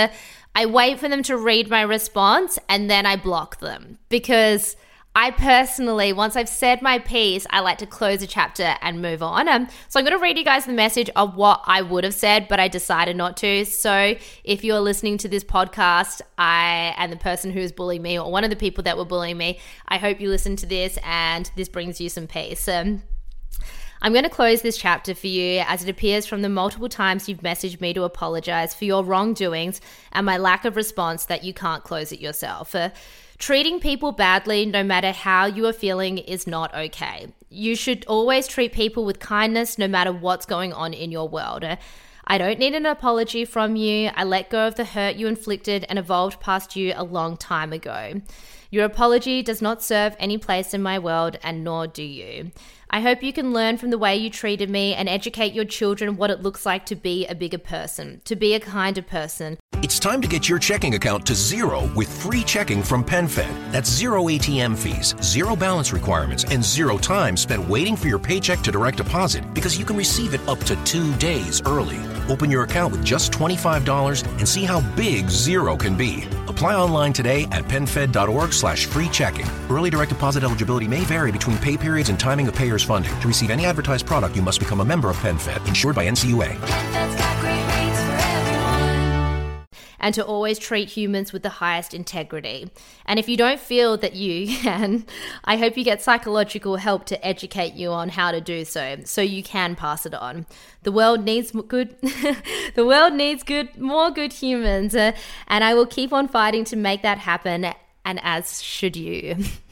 I 0.56 0.66
wait 0.66 1.00
for 1.00 1.08
them 1.08 1.24
to 1.24 1.38
read 1.38 1.70
my 1.70 1.82
response 1.82 2.60
and 2.68 2.90
then 2.90 3.06
I 3.06 3.16
block 3.16 3.60
them 3.60 4.00
because 4.10 4.76
I 5.14 5.32
personally, 5.32 6.14
once 6.14 6.38
I've 6.38 6.48
said 6.48 6.82
my 6.82 6.98
piece, 6.98 7.46
I 7.50 7.60
like 7.60 7.80
to 7.80 7.86
close 7.86 8.22
a 8.22 8.28
chapter 8.28 8.76
and 8.82 9.02
move 9.02 9.22
on. 9.22 9.50
Um, 9.50 9.68
so 9.90 10.00
I'm 10.00 10.06
going 10.06 10.18
to 10.18 10.24
read 10.24 10.38
you 10.38 10.46
guys 10.46 10.66
the 10.66 10.72
message 10.72 11.10
of 11.18 11.36
what 11.36 11.62
I 11.66 11.82
would 11.82 12.06
have 12.06 12.14
said, 12.14 12.48
but 12.48 12.62
I 12.62 12.70
decided 12.70 13.18
not 13.18 13.36
to. 13.38 13.66
So 13.66 14.16
if 14.46 14.64
you're 14.64 14.80
listening 14.80 15.18
to 15.20 15.28
this 15.28 15.44
podcast, 15.44 16.22
I 16.38 16.96
and 16.98 17.12
the 17.12 17.18
person 17.18 17.52
who 17.52 17.60
is 17.60 17.74
bullying 17.74 18.02
me, 18.02 18.18
or 18.18 18.32
one 18.32 18.46
of 18.46 18.50
the 18.50 18.56
people 18.56 18.86
that 18.86 18.98
were 18.98 19.04
bullying 19.04 19.38
me, 19.38 19.60
I 19.90 19.98
hope 19.98 20.22
you 20.22 20.30
listen 20.30 20.56
to 20.58 20.66
this 20.66 20.98
and 21.04 21.52
this 21.58 21.68
brings 21.68 22.00
you 22.00 22.08
some 22.08 22.28
peace. 22.28 22.70
Um, 22.70 23.04
I'm 24.04 24.14
going 24.14 24.24
to 24.24 24.32
close 24.32 24.64
this 24.64 24.78
chapter 24.78 25.14
for 25.14 25.28
you 25.28 25.64
as 25.68 25.84
it 25.84 25.90
appears 25.90 26.26
from 26.26 26.42
the 26.42 26.50
multiple 26.50 26.90
times 26.90 27.30
you've 27.30 27.42
messaged 27.42 27.82
me 27.82 27.94
to 27.94 28.02
apologize 28.02 28.74
for 28.74 28.86
your 28.86 29.04
wrongdoings 29.04 29.80
and 30.12 30.26
my 30.26 30.38
lack 30.38 30.66
of 30.66 30.76
response 30.76 31.26
that 31.26 31.44
you 31.44 31.54
can't 31.54 31.84
close 31.84 32.12
it 32.12 32.20
yourself. 32.20 32.74
Uh, 32.74 32.90
treating 33.38 33.80
people 33.80 34.12
badly, 34.12 34.66
no 34.66 34.84
matter 34.84 35.12
how 35.12 35.46
you 35.46 35.68
are 35.68 35.74
feeling, 35.74 36.18
is 36.18 36.48
not 36.48 36.74
okay. 36.74 37.28
You 37.52 37.76
should 37.76 38.04
always 38.08 38.48
treat 38.48 38.72
people 38.72 39.06
with 39.06 39.20
kindness 39.20 39.78
no 39.78 39.88
matter 39.88 40.12
what's 40.12 40.48
going 40.48 40.74
on 40.74 40.96
in 40.96 41.12
your 41.12 41.30
world. 41.30 41.64
I 42.26 42.38
don't 42.40 42.58
need 42.58 42.74
an 42.74 42.88
apology 42.88 43.46
from 43.46 43.76
you. 43.76 44.10
I 44.16 44.24
let 44.24 44.50
go 44.50 44.66
of 44.66 44.76
the 44.76 44.86
hurt 44.86 45.16
you 45.16 45.28
inflicted 45.28 45.86
and 45.90 46.00
evolved 46.00 46.40
past 46.40 46.76
you 46.76 46.94
a 46.96 47.04
long 47.04 47.38
time 47.38 47.72
ago. 47.72 48.22
Your 48.72 48.86
apology 48.86 49.44
does 49.44 49.62
not 49.62 49.84
serve 49.84 50.16
any 50.18 50.38
place 50.38 50.74
in 50.74 50.82
my 50.82 50.98
world, 50.98 51.38
and 51.44 51.62
nor 51.62 51.88
do 51.88 52.04
you. 52.04 52.52
I 52.94 53.00
hope 53.00 53.24
you 53.24 53.32
can 53.32 53.54
learn 53.54 53.78
from 53.78 53.90
the 53.90 53.98
way 53.98 54.18
you 54.18 54.30
treated 54.30 54.70
me 54.70 54.94
and 54.94 55.08
educate 55.08 55.54
your 55.54 55.64
children 55.64 56.18
what 56.18 56.30
it 56.30 56.42
looks 56.42 56.66
like 56.66 56.86
to 56.88 56.96
be 56.96 57.26
a 57.26 57.34
bigger 57.34 57.58
person, 57.58 58.20
to 58.26 58.36
be 58.36 58.54
a 58.54 58.60
kinder 58.60 59.02
person. 59.02 59.58
It's 59.76 59.98
time 59.98 60.22
to 60.22 60.28
get 60.28 60.50
your 60.50 60.60
checking 60.60 60.96
account 60.96 61.26
to 61.28 61.34
zero 61.34 61.90
with 61.96 62.12
free 62.22 62.44
checking 62.44 62.84
from 62.84 63.06
PenFed. 63.06 63.72
That's 63.72 63.90
zero 63.90 64.26
ATM 64.26 64.78
fees, 64.78 65.16
zero 65.22 65.56
balance 65.56 65.94
requirements, 65.94 66.44
and 66.44 66.62
zero 66.62 66.98
time 66.98 67.38
spent 67.38 67.66
waiting 67.70 67.96
for 67.96 68.10
your 68.10 68.20
paycheck 68.20 68.60
to 68.60 68.74
direct 68.74 68.98
deposit 68.98 69.54
because 69.54 69.80
you 69.80 69.86
can 69.86 69.96
receive 69.96 70.34
it 70.34 70.46
up 70.50 70.60
to 70.66 70.76
two 70.84 71.16
days 71.16 71.62
early. 71.66 71.98
Open 72.28 72.52
your 72.52 72.64
account 72.64 72.92
with 72.92 73.06
just 73.06 73.32
$25 73.32 74.28
and 74.38 74.48
see 74.48 74.66
how 74.66 74.82
big 74.98 75.30
zero 75.30 75.78
can 75.78 75.96
be 75.96 76.28
Apply 76.52 76.76
online 76.76 77.12
today 77.12 77.46
at 77.52 77.64
PenFed.org 77.64 78.54
slash 78.54 78.86
free 78.86 79.08
checking. 79.10 79.48
Early 79.70 79.90
direct 79.90 80.10
deposit 80.10 80.44
eligibility 80.44 80.88
may 80.88 81.00
vary 81.00 81.32
between 81.32 81.58
pay 81.58 81.76
periods 81.76 82.10
and 82.10 82.20
timing 82.20 82.48
of 82.48 82.54
payer's 82.54 82.81
funding. 82.86 83.18
To 83.20 83.28
receive 83.28 83.50
any 83.50 83.66
advertised 83.66 84.06
product, 84.06 84.36
you 84.36 84.42
must 84.42 84.60
become 84.60 84.80
a 84.80 84.86
member 84.86 85.10
of 85.10 85.18
PenFed, 85.18 85.68
insured 85.68 85.96
by 85.96 86.06
NCUA. 86.06 86.58
and 90.02 90.16
to 90.16 90.26
always 90.26 90.60
treat 90.60 90.90
humans 90.90 91.32
with 91.32 91.44
the 91.44 91.50
highest 91.50 91.94
integrity. 91.94 92.70
And 93.06 93.20
if 93.20 93.30
you 93.30 93.38
don't 93.38 93.60
feel 93.60 93.96
that 93.98 94.16
you 94.16 94.58
can, 94.58 95.06
I 95.46 95.56
hope 95.56 95.78
you 95.78 95.86
get 95.86 96.02
psychological 96.02 96.76
help 96.76 97.06
to 97.06 97.26
educate 97.26 97.76
you 97.76 97.92
on 97.92 98.10
how 98.10 98.32
to 98.32 98.42
do 98.42 98.66
so, 98.66 98.98
so 99.06 99.22
you 99.22 99.44
can 99.44 99.76
pass 99.76 100.06
it 100.06 100.14
on. 100.14 100.48
The 100.84 100.92
world 100.92 101.24
needs 101.24 101.52
good, 101.52 101.96
the 102.02 102.86
world 102.86 103.14
needs 103.14 103.44
good, 103.44 103.78
more 103.78 104.12
good 104.12 104.34
humans, 104.34 104.96
uh, 104.96 105.14
and 105.48 105.64
I 105.64 105.74
will 105.76 105.86
keep 105.86 106.12
on 106.12 106.28
fighting 106.28 106.66
to 106.66 106.76
make 106.76 107.04
that 107.04 107.20
happen. 107.20 107.74
And 108.04 108.20
as 108.24 108.62
should 108.62 108.98
you. 108.98 109.38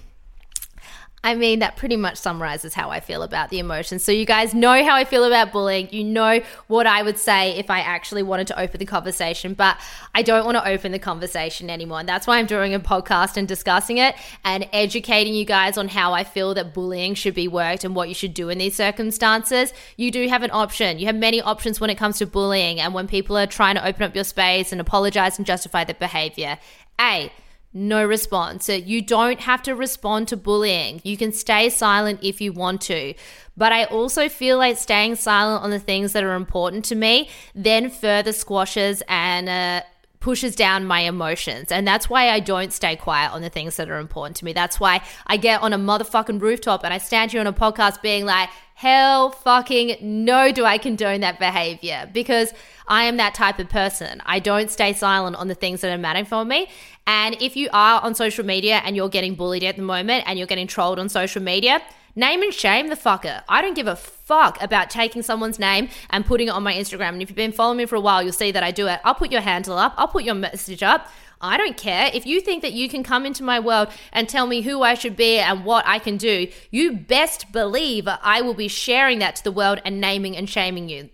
I 1.23 1.35
mean, 1.35 1.59
that 1.59 1.75
pretty 1.75 1.97
much 1.97 2.17
summarizes 2.17 2.73
how 2.73 2.89
I 2.89 3.01
feel 3.01 3.23
about 3.23 3.49
the 3.49 3.59
emotions. 3.59 4.03
So, 4.03 4.11
you 4.11 4.25
guys 4.25 4.53
know 4.53 4.83
how 4.83 4.95
I 4.95 5.03
feel 5.03 5.25
about 5.25 5.51
bullying. 5.51 5.89
You 5.91 6.03
know 6.05 6.41
what 6.67 6.87
I 6.87 7.03
would 7.03 7.17
say 7.17 7.57
if 7.57 7.69
I 7.69 7.79
actually 7.79 8.23
wanted 8.23 8.47
to 8.47 8.59
open 8.59 8.79
the 8.79 8.85
conversation, 8.85 9.53
but 9.53 9.77
I 10.15 10.21
don't 10.21 10.45
want 10.45 10.57
to 10.57 10.67
open 10.67 10.93
the 10.93 10.99
conversation 10.99 11.69
anymore. 11.69 11.99
And 11.99 12.07
that's 12.07 12.25
why 12.25 12.37
I'm 12.37 12.45
doing 12.45 12.73
a 12.73 12.79
podcast 12.79 13.35
and 13.35 13.47
discussing 13.47 13.97
it 13.97 14.15
and 14.45 14.67
educating 14.71 15.33
you 15.33 15.45
guys 15.45 15.77
on 15.77 15.89
how 15.89 16.13
I 16.13 16.23
feel 16.23 16.53
that 16.53 16.73
bullying 16.73 17.15
should 17.15 17.35
be 17.35 17.47
worked 17.47 17.83
and 17.83 17.95
what 17.95 18.07
you 18.07 18.15
should 18.15 18.33
do 18.33 18.47
in 18.47 18.57
these 18.57 18.75
circumstances. 18.75 19.73
You 19.97 20.11
do 20.11 20.27
have 20.29 20.43
an 20.43 20.51
option. 20.51 20.99
You 20.99 21.07
have 21.07 21.15
many 21.15 21.41
options 21.41 21.81
when 21.81 21.89
it 21.89 21.97
comes 21.97 22.17
to 22.19 22.25
bullying 22.25 22.79
and 22.79 22.93
when 22.93 23.07
people 23.07 23.37
are 23.37 23.47
trying 23.47 23.75
to 23.75 23.85
open 23.85 24.03
up 24.03 24.15
your 24.15 24.23
space 24.23 24.71
and 24.71 24.79
apologize 24.79 25.37
and 25.37 25.45
justify 25.45 25.83
their 25.83 25.95
behavior. 25.95 26.57
A, 26.99 27.31
no 27.73 28.03
response. 28.03 28.65
So 28.65 28.73
you 28.73 29.01
don't 29.01 29.39
have 29.41 29.61
to 29.63 29.75
respond 29.75 30.27
to 30.29 30.37
bullying. 30.37 31.01
You 31.03 31.17
can 31.17 31.31
stay 31.31 31.69
silent 31.69 32.19
if 32.23 32.41
you 32.41 32.51
want 32.51 32.81
to. 32.81 33.13
But 33.55 33.71
I 33.71 33.85
also 33.85 34.29
feel 34.29 34.57
like 34.57 34.77
staying 34.77 35.15
silent 35.15 35.63
on 35.63 35.69
the 35.69 35.79
things 35.79 36.13
that 36.13 36.23
are 36.23 36.35
important 36.35 36.85
to 36.85 36.95
me 36.95 37.29
then 37.53 37.89
further 37.89 38.31
squashes 38.31 39.03
and 39.07 39.49
uh, 39.49 39.81
pushes 40.19 40.55
down 40.55 40.85
my 40.85 41.01
emotions. 41.01 41.71
And 41.71 41.87
that's 41.87 42.09
why 42.09 42.29
I 42.29 42.39
don't 42.39 42.73
stay 42.73 42.95
quiet 42.95 43.31
on 43.31 43.41
the 43.41 43.49
things 43.49 43.77
that 43.77 43.89
are 43.89 43.99
important 43.99 44.35
to 44.37 44.45
me. 44.45 44.53
That's 44.53 44.79
why 44.79 45.01
I 45.27 45.37
get 45.37 45.61
on 45.61 45.71
a 45.71 45.77
motherfucking 45.77 46.41
rooftop 46.41 46.83
and 46.83 46.93
I 46.93 46.97
stand 46.97 47.31
here 47.31 47.39
on 47.39 47.47
a 47.47 47.53
podcast 47.53 48.01
being 48.01 48.25
like, 48.25 48.49
hell 48.73 49.31
fucking 49.31 49.97
no, 50.01 50.51
do 50.51 50.65
I 50.65 50.77
condone 50.77 51.21
that 51.21 51.39
behavior 51.39 52.09
because 52.13 52.53
I 52.87 53.03
am 53.03 53.17
that 53.17 53.33
type 53.33 53.59
of 53.59 53.69
person. 53.69 54.21
I 54.25 54.39
don't 54.39 54.69
stay 54.69 54.93
silent 54.93 55.35
on 55.35 55.47
the 55.47 55.55
things 55.55 55.81
that 55.81 55.93
are 55.93 55.97
mattering 55.97 56.25
for 56.25 56.43
me. 56.43 56.69
And 57.07 57.35
if 57.41 57.55
you 57.55 57.69
are 57.71 58.01
on 58.01 58.15
social 58.15 58.45
media 58.45 58.81
and 58.83 58.95
you're 58.95 59.09
getting 59.09 59.35
bullied 59.35 59.63
at 59.63 59.77
the 59.77 59.81
moment 59.81 60.25
and 60.27 60.37
you're 60.37 60.47
getting 60.47 60.67
trolled 60.67 60.99
on 60.99 61.09
social 61.09 61.41
media, 61.41 61.81
name 62.15 62.41
and 62.41 62.53
shame 62.53 62.87
the 62.87 62.95
fucker. 62.95 63.43
I 63.47 63.61
don't 63.61 63.75
give 63.75 63.87
a 63.87 63.95
fuck 63.95 64.61
about 64.61 64.89
taking 64.89 65.21
someone's 65.21 65.59
name 65.59 65.89
and 66.09 66.25
putting 66.25 66.47
it 66.47 66.51
on 66.51 66.63
my 66.63 66.73
Instagram. 66.73 67.09
And 67.09 67.21
if 67.21 67.29
you've 67.29 67.35
been 67.35 67.51
following 67.51 67.77
me 67.77 67.85
for 67.85 67.95
a 67.95 68.01
while, 68.01 68.21
you'll 68.21 68.33
see 68.33 68.51
that 68.51 68.63
I 68.63 68.71
do 68.71 68.87
it. 68.87 68.99
I'll 69.03 69.15
put 69.15 69.31
your 69.31 69.41
handle 69.41 69.77
up, 69.77 69.93
I'll 69.97 70.07
put 70.07 70.23
your 70.23 70.35
message 70.35 70.83
up. 70.83 71.07
I 71.41 71.55
don't 71.55 71.77
care. 71.77 72.11
If 72.13 72.25
you 72.25 72.41
think 72.41 72.61
that 72.63 72.73
you 72.73 72.89
can 72.89 73.01
come 73.01 73.25
into 73.25 73.43
my 73.43 73.61
world 73.61 73.87
and 74.11 74.27
tell 74.27 74.45
me 74.45 74.61
who 74.61 74.81
I 74.81 74.93
should 74.93 75.15
be 75.15 75.39
and 75.39 75.63
what 75.63 75.87
I 75.87 75.97
can 75.97 76.17
do, 76.17 76.47
you 76.69 76.97
best 76.97 77.53
believe 77.53 78.07
I 78.07 78.41
will 78.41 78.53
be 78.53 78.67
sharing 78.67 79.19
that 79.19 79.37
to 79.37 79.43
the 79.45 79.51
world 79.51 79.81
and 79.85 80.01
naming 80.01 80.35
and 80.35 80.49
shaming 80.49 80.89
you. 80.89 81.09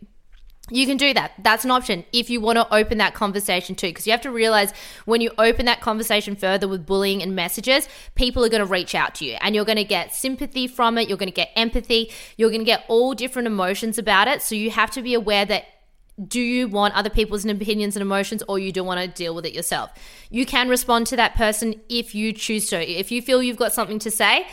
You 0.72 0.88
can 0.88 0.98
do 0.98 1.14
that. 1.14 1.34
That's 1.44 1.64
an 1.64 1.70
option 1.70 2.06
if 2.12 2.30
you 2.30 2.42
want 2.42 2.58
to 2.58 2.74
open 2.74 2.98
that 2.98 3.14
conversation 3.14 3.76
too. 3.76 3.88
Because 3.88 4.08
you 4.08 4.12
have 4.12 4.22
to 4.22 4.32
realize 4.32 4.74
when 5.06 5.22
you 5.22 5.32
open 5.38 5.68
that 5.68 5.80
conversation 5.80 6.36
further 6.36 6.68
with 6.68 6.88
bullying 6.88 7.22
and 7.22 7.36
messages, 7.36 7.88
people 8.16 8.44
are 8.44 8.50
going 8.50 8.66
to 8.66 8.72
reach 8.72 8.96
out 8.96 9.14
to 9.16 9.26
you 9.26 9.38
and 9.42 9.54
you're 9.54 9.66
going 9.66 9.78
to 9.78 9.84
get 9.84 10.14
sympathy 10.14 10.68
from 10.68 10.98
it. 10.98 11.08
You're 11.08 11.20
going 11.20 11.30
to 11.30 11.36
get 11.36 11.52
empathy. 11.56 12.12
You're 12.38 12.50
going 12.50 12.62
to 12.62 12.66
get 12.66 12.84
all 12.88 13.14
different 13.14 13.48
emotions 13.48 14.00
about 14.00 14.28
it. 14.28 14.42
So 14.42 14.56
you 14.56 14.72
have 14.72 14.90
to 14.92 15.04
be 15.04 15.14
aware 15.14 15.46
that 15.46 15.66
do 16.28 16.40
you 16.40 16.68
want 16.68 16.96
other 16.96 17.10
people's 17.10 17.46
opinions 17.46 17.96
and 17.96 18.02
emotions 18.02 18.42
or 18.48 18.58
you 18.58 18.72
do 18.72 18.84
want 18.84 19.02
to 19.02 19.08
deal 19.08 19.36
with 19.36 19.46
it 19.46 19.54
yourself? 19.54 19.92
You 20.32 20.46
can 20.46 20.70
respond 20.70 21.08
to 21.08 21.18
that 21.18 21.36
person 21.36 21.80
if 21.90 22.16
you 22.16 22.34
choose 22.34 22.70
to. 22.70 22.82
If 22.82 23.12
you 23.12 23.22
feel 23.22 23.44
you've 23.44 23.58
got 23.58 23.74
something 23.74 24.00
to 24.00 24.10
say, 24.10 24.48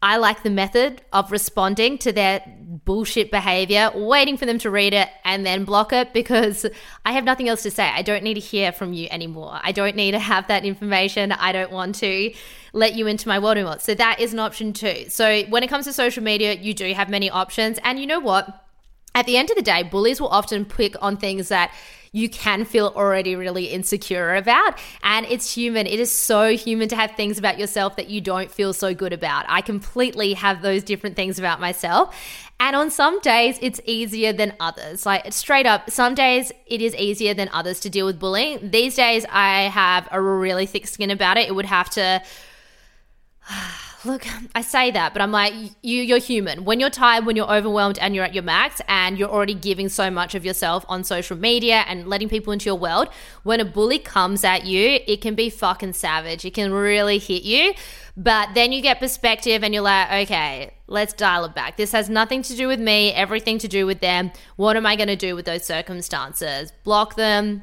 I 0.00 0.16
like 0.16 0.42
the 0.44 0.50
method 0.50 1.02
of 1.12 1.32
responding 1.32 1.98
to 1.98 2.12
their 2.12 2.42
bullshit 2.84 3.30
behavior, 3.30 3.90
waiting 3.94 4.36
for 4.36 4.46
them 4.46 4.58
to 4.60 4.70
read 4.70 4.94
it 4.94 5.08
and 5.24 5.44
then 5.44 5.64
block 5.64 5.92
it 5.92 6.12
because 6.12 6.64
I 7.04 7.12
have 7.12 7.24
nothing 7.24 7.48
else 7.48 7.62
to 7.64 7.70
say. 7.70 7.84
I 7.84 8.02
don't 8.02 8.22
need 8.22 8.34
to 8.34 8.40
hear 8.40 8.70
from 8.70 8.92
you 8.92 9.08
anymore. 9.10 9.58
I 9.60 9.72
don't 9.72 9.96
need 9.96 10.12
to 10.12 10.20
have 10.20 10.46
that 10.48 10.64
information. 10.64 11.32
I 11.32 11.50
don't 11.50 11.72
want 11.72 11.96
to 11.96 12.32
let 12.72 12.94
you 12.94 13.08
into 13.08 13.26
my 13.26 13.40
world 13.40 13.56
anymore. 13.56 13.80
So 13.80 13.94
that 13.94 14.20
is 14.20 14.32
an 14.32 14.38
option 14.38 14.72
too. 14.72 15.06
So 15.08 15.42
when 15.44 15.64
it 15.64 15.68
comes 15.68 15.86
to 15.86 15.92
social 15.92 16.22
media, 16.22 16.54
you 16.54 16.74
do 16.74 16.92
have 16.94 17.08
many 17.08 17.28
options. 17.28 17.78
And 17.82 17.98
you 17.98 18.06
know 18.06 18.20
what? 18.20 18.66
at 19.18 19.26
the 19.26 19.36
end 19.36 19.50
of 19.50 19.56
the 19.56 19.62
day, 19.62 19.82
bullies 19.82 20.20
will 20.20 20.28
often 20.28 20.64
pick 20.64 20.94
on 21.02 21.16
things 21.16 21.48
that 21.48 21.72
you 22.12 22.28
can 22.28 22.64
feel 22.64 22.92
already 22.96 23.36
really 23.36 23.66
insecure 23.66 24.34
about. 24.34 24.78
And 25.02 25.26
it's 25.26 25.52
human. 25.52 25.86
It 25.86 26.00
is 26.00 26.10
so 26.10 26.56
human 26.56 26.88
to 26.88 26.96
have 26.96 27.12
things 27.12 27.38
about 27.38 27.58
yourself 27.58 27.96
that 27.96 28.08
you 28.08 28.20
don't 28.20 28.50
feel 28.50 28.72
so 28.72 28.94
good 28.94 29.12
about. 29.12 29.44
I 29.48 29.60
completely 29.60 30.34
have 30.34 30.62
those 30.62 30.82
different 30.82 31.16
things 31.16 31.38
about 31.38 31.60
myself. 31.60 32.16
And 32.60 32.74
on 32.74 32.90
some 32.90 33.20
days, 33.20 33.56
it's 33.62 33.80
easier 33.84 34.32
than 34.32 34.52
others. 34.58 35.06
Like, 35.06 35.32
straight 35.32 35.66
up, 35.66 35.90
some 35.90 36.14
days 36.14 36.50
it 36.66 36.82
is 36.82 36.94
easier 36.96 37.32
than 37.32 37.48
others 37.52 37.78
to 37.80 37.90
deal 37.90 38.04
with 38.04 38.18
bullying. 38.18 38.70
These 38.70 38.96
days, 38.96 39.24
I 39.30 39.62
have 39.68 40.08
a 40.10 40.20
really 40.20 40.66
thick 40.66 40.88
skin 40.88 41.10
about 41.10 41.36
it. 41.36 41.48
It 41.48 41.54
would 41.54 41.66
have 41.66 41.88
to 41.90 42.20
look, 44.08 44.26
I 44.54 44.62
say 44.62 44.90
that, 44.90 45.12
but 45.12 45.22
I'm 45.22 45.30
like, 45.30 45.52
you, 45.82 46.02
you're 46.02 46.18
human. 46.18 46.64
When 46.64 46.80
you're 46.80 46.90
tired, 46.90 47.26
when 47.26 47.36
you're 47.36 47.50
overwhelmed, 47.50 47.98
and 47.98 48.14
you're 48.14 48.24
at 48.24 48.34
your 48.34 48.42
max, 48.42 48.80
and 48.88 49.18
you're 49.18 49.28
already 49.28 49.54
giving 49.54 49.88
so 49.88 50.10
much 50.10 50.34
of 50.34 50.44
yourself 50.44 50.84
on 50.88 51.04
social 51.04 51.36
media 51.36 51.84
and 51.86 52.08
letting 52.08 52.28
people 52.28 52.52
into 52.52 52.66
your 52.66 52.74
world, 52.74 53.08
when 53.44 53.60
a 53.60 53.64
bully 53.64 53.98
comes 53.98 54.42
at 54.42 54.64
you, 54.64 54.98
it 55.06 55.20
can 55.20 55.34
be 55.34 55.50
fucking 55.50 55.92
savage. 55.92 56.44
It 56.44 56.54
can 56.54 56.72
really 56.72 57.18
hit 57.18 57.42
you. 57.42 57.74
But 58.16 58.54
then 58.54 58.72
you 58.72 58.82
get 58.82 58.98
perspective 58.98 59.62
and 59.62 59.72
you're 59.72 59.84
like, 59.84 60.24
okay, 60.24 60.74
let's 60.88 61.12
dial 61.12 61.44
it 61.44 61.54
back. 61.54 61.76
This 61.76 61.92
has 61.92 62.10
nothing 62.10 62.42
to 62.42 62.56
do 62.56 62.66
with 62.66 62.80
me, 62.80 63.12
everything 63.12 63.58
to 63.58 63.68
do 63.68 63.86
with 63.86 64.00
them. 64.00 64.32
What 64.56 64.76
am 64.76 64.86
I 64.86 64.96
going 64.96 65.08
to 65.08 65.16
do 65.16 65.36
with 65.36 65.44
those 65.44 65.64
circumstances? 65.64 66.72
Block 66.82 67.14
them, 67.14 67.62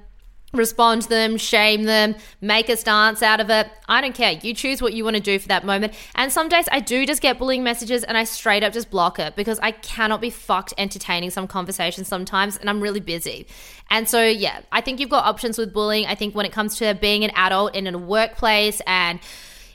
respond 0.56 1.04
to 1.04 1.10
them, 1.10 1.38
shame 1.38 1.84
them, 1.84 2.16
make 2.42 2.70
a 2.70 2.78
stance 2.78 3.22
out 3.22 3.40
of 3.40 3.50
it. 3.50 3.70
I 3.88 4.02
don't 4.02 4.16
care. 4.16 4.32
You 4.32 4.54
choose 4.54 4.82
what 4.82 4.94
you 4.94 5.04
want 5.04 5.16
to 5.16 5.22
do 5.22 5.38
for 5.40 5.48
that 5.50 5.66
moment. 5.66 5.94
And 6.16 6.32
some 6.32 6.50
days 6.50 6.66
I 6.72 6.80
do 6.80 7.06
just 7.06 7.22
get 7.22 7.38
bullying 7.38 7.64
messages 7.64 8.04
and 8.04 8.18
I 8.18 8.24
straight 8.24 8.64
up 8.64 8.74
just 8.74 8.90
block 8.90 9.20
it 9.20 9.36
because 9.36 9.60
I 9.60 9.72
cannot 9.72 10.22
be 10.22 10.30
fucked 10.30 10.74
entertaining 10.78 11.30
some 11.30 11.48
conversations 11.48 12.08
sometimes 12.08 12.58
and 12.58 12.70
I'm 12.70 12.82
really 12.82 13.00
busy. 13.00 13.48
And 13.90 14.10
so, 14.10 14.26
yeah, 14.26 14.62
I 14.72 14.82
think 14.82 15.00
you've 15.00 15.10
got 15.10 15.26
options 15.26 15.58
with 15.58 15.74
bullying. 15.74 16.06
I 16.06 16.16
think 16.16 16.36
when 16.36 16.46
it 16.46 16.52
comes 16.52 16.78
to 16.78 16.96
being 16.96 17.24
an 17.24 17.32
adult 17.36 17.76
in 17.76 17.88
a 17.88 17.98
workplace 17.98 18.82
and 18.88 19.20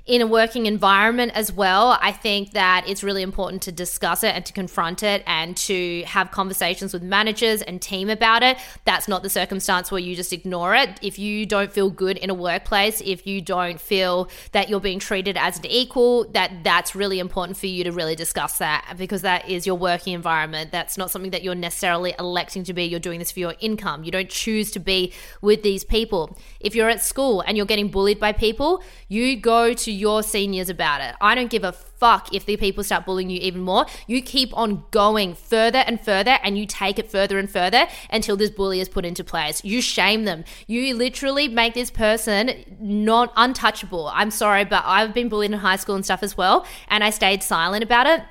in 0.07 0.21
a 0.21 0.27
working 0.27 0.67
environment 0.67 1.33
as 1.35 1.53
well, 1.53 1.99
I 2.01 2.13
think 2.13 2.53
that 2.53 2.85
it's 2.89 3.03
really 3.03 3.23
important 3.23 3.63
to 3.63 3.73
discuss 3.73 4.25
it 4.25 4.35
and 4.35 4.45
to 4.47 4.53
confront 4.53 5.03
it 5.03 5.23
and 5.27 5.57
to 5.59 6.03
have 6.03 6.31
conversations 6.31 6.93
with 6.93 7.03
managers 7.03 7.63
and 7.63 7.81
team 7.81 8.11
about 8.11 8.43
it. 8.43 8.59
That's 8.85 9.09
not 9.09 9.23
the 9.23 9.31
circumstance 9.31 9.93
where 9.93 10.01
you 10.01 10.17
just 10.17 10.33
ignore 10.33 10.75
it. 10.75 10.99
If 11.03 11.19
you 11.19 11.47
don't 11.47 11.73
feel 11.73 11.91
good 11.91 12.17
in 12.19 12.31
a 12.31 12.35
workplace, 12.35 13.01
if 13.05 13.27
you 13.27 13.41
don't 13.41 13.81
feel 13.81 14.29
that 14.53 14.69
you're 14.69 14.81
being 14.81 14.99
treated 14.99 15.37
as 15.37 15.59
an 15.59 15.67
equal, 15.67 16.29
that 16.31 16.65
that's 16.65 16.95
really 16.95 17.19
important 17.19 17.57
for 17.57 17.67
you 17.67 17.85
to 17.85 17.93
really 17.93 18.17
discuss 18.17 18.59
that 18.59 18.95
because 18.97 19.23
that 19.23 19.49
is 19.49 19.67
your 19.67 19.77
working 19.77 20.15
environment. 20.15 20.73
That's 20.73 20.99
not 20.99 21.11
something 21.11 21.31
that 21.31 21.43
you're 21.43 21.55
necessarily 21.55 22.15
electing 22.19 22.65
to 22.65 22.73
be. 22.73 22.85
You're 22.85 23.01
doing 23.01 23.19
this 23.19 23.31
for 23.31 23.41
your 23.41 23.55
income. 23.61 24.05
You 24.05 24.11
don't 24.11 24.31
choose 24.31 24.71
to 24.73 24.81
be 24.81 25.13
with 25.41 25.63
these 25.63 25.85
people. 25.85 26.37
If 26.59 26.75
you're 26.75 26.89
at 26.89 27.03
school 27.03 27.43
and 27.43 27.57
you're 27.57 27.67
getting 27.67 27.89
bullied 27.89 28.19
by 28.19 28.33
people, 28.33 28.83
you 29.09 29.37
go 29.37 29.73
to 29.75 30.00
your 30.01 30.23
seniors 30.23 30.69
about 30.69 31.01
it. 31.01 31.15
I 31.21 31.35
don't 31.35 31.51
give 31.51 31.63
a 31.63 31.73
fuck 31.73 32.35
if 32.35 32.47
the 32.47 32.57
people 32.57 32.83
start 32.83 33.05
bullying 33.05 33.31
you 33.31 33.39
even 33.41 33.61
more. 33.61 33.87
You 34.07 34.23
keep 34.23 34.57
on 34.57 34.85
going 34.91 35.35
further 35.35 35.85
and 35.87 36.01
further 36.01 36.39
and 36.43 36.57
you 36.59 36.67
take 36.67 36.99
it 36.99 37.11
further 37.11 37.39
and 37.39 37.49
further 37.49 37.87
until 38.11 38.37
this 38.37 38.51
bully 38.51 38.81
is 38.81 38.89
put 38.89 39.05
into 39.05 39.23
place. 39.23 39.63
You 39.65 39.83
shame 39.83 40.25
them. 40.25 40.45
You 40.67 40.95
literally 40.95 41.47
make 41.47 41.75
this 41.75 41.91
person 41.91 42.65
not 42.81 43.33
untouchable. 43.37 44.11
I'm 44.15 44.31
sorry, 44.31 44.65
but 44.65 44.83
I've 44.87 45.13
been 45.13 45.29
bullied 45.29 45.53
in 45.53 45.59
high 45.59 45.77
school 45.77 45.95
and 45.95 46.05
stuff 46.05 46.23
as 46.23 46.37
well, 46.37 46.67
and 46.89 47.05
I 47.05 47.11
stayed 47.11 47.43
silent 47.43 47.85
about 47.85 48.07
it 48.07 48.23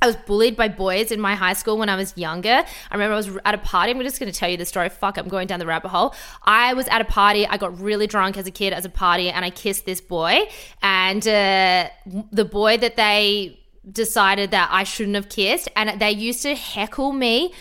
I 0.00 0.06
was 0.06 0.16
bullied 0.16 0.54
by 0.54 0.68
boys 0.68 1.10
in 1.10 1.20
my 1.20 1.34
high 1.34 1.54
school 1.54 1.76
when 1.76 1.88
I 1.88 1.96
was 1.96 2.16
younger. 2.16 2.64
I 2.90 2.94
remember 2.94 3.14
I 3.14 3.16
was 3.16 3.36
at 3.44 3.54
a 3.54 3.58
party. 3.58 3.90
I'm 3.90 4.00
just 4.00 4.20
going 4.20 4.30
to 4.30 4.38
tell 4.38 4.48
you 4.48 4.56
the 4.56 4.64
story. 4.64 4.88
Fuck, 4.88 5.18
I'm 5.18 5.28
going 5.28 5.48
down 5.48 5.58
the 5.58 5.66
rabbit 5.66 5.88
hole. 5.88 6.14
I 6.44 6.74
was 6.74 6.86
at 6.88 7.00
a 7.00 7.04
party. 7.04 7.46
I 7.46 7.56
got 7.56 7.80
really 7.80 8.06
drunk 8.06 8.36
as 8.36 8.46
a 8.46 8.52
kid 8.52 8.72
as 8.72 8.84
a 8.84 8.88
party, 8.88 9.28
and 9.28 9.44
I 9.44 9.50
kissed 9.50 9.86
this 9.86 10.00
boy. 10.00 10.48
And 10.82 11.26
uh, 11.26 11.88
the 12.30 12.44
boy 12.44 12.76
that 12.78 12.96
they 12.96 13.58
decided 13.90 14.52
that 14.52 14.68
I 14.70 14.84
shouldn't 14.84 15.16
have 15.16 15.28
kissed, 15.28 15.68
and 15.74 16.00
they 16.00 16.12
used 16.12 16.42
to 16.42 16.54
heckle 16.54 17.12
me 17.12 17.52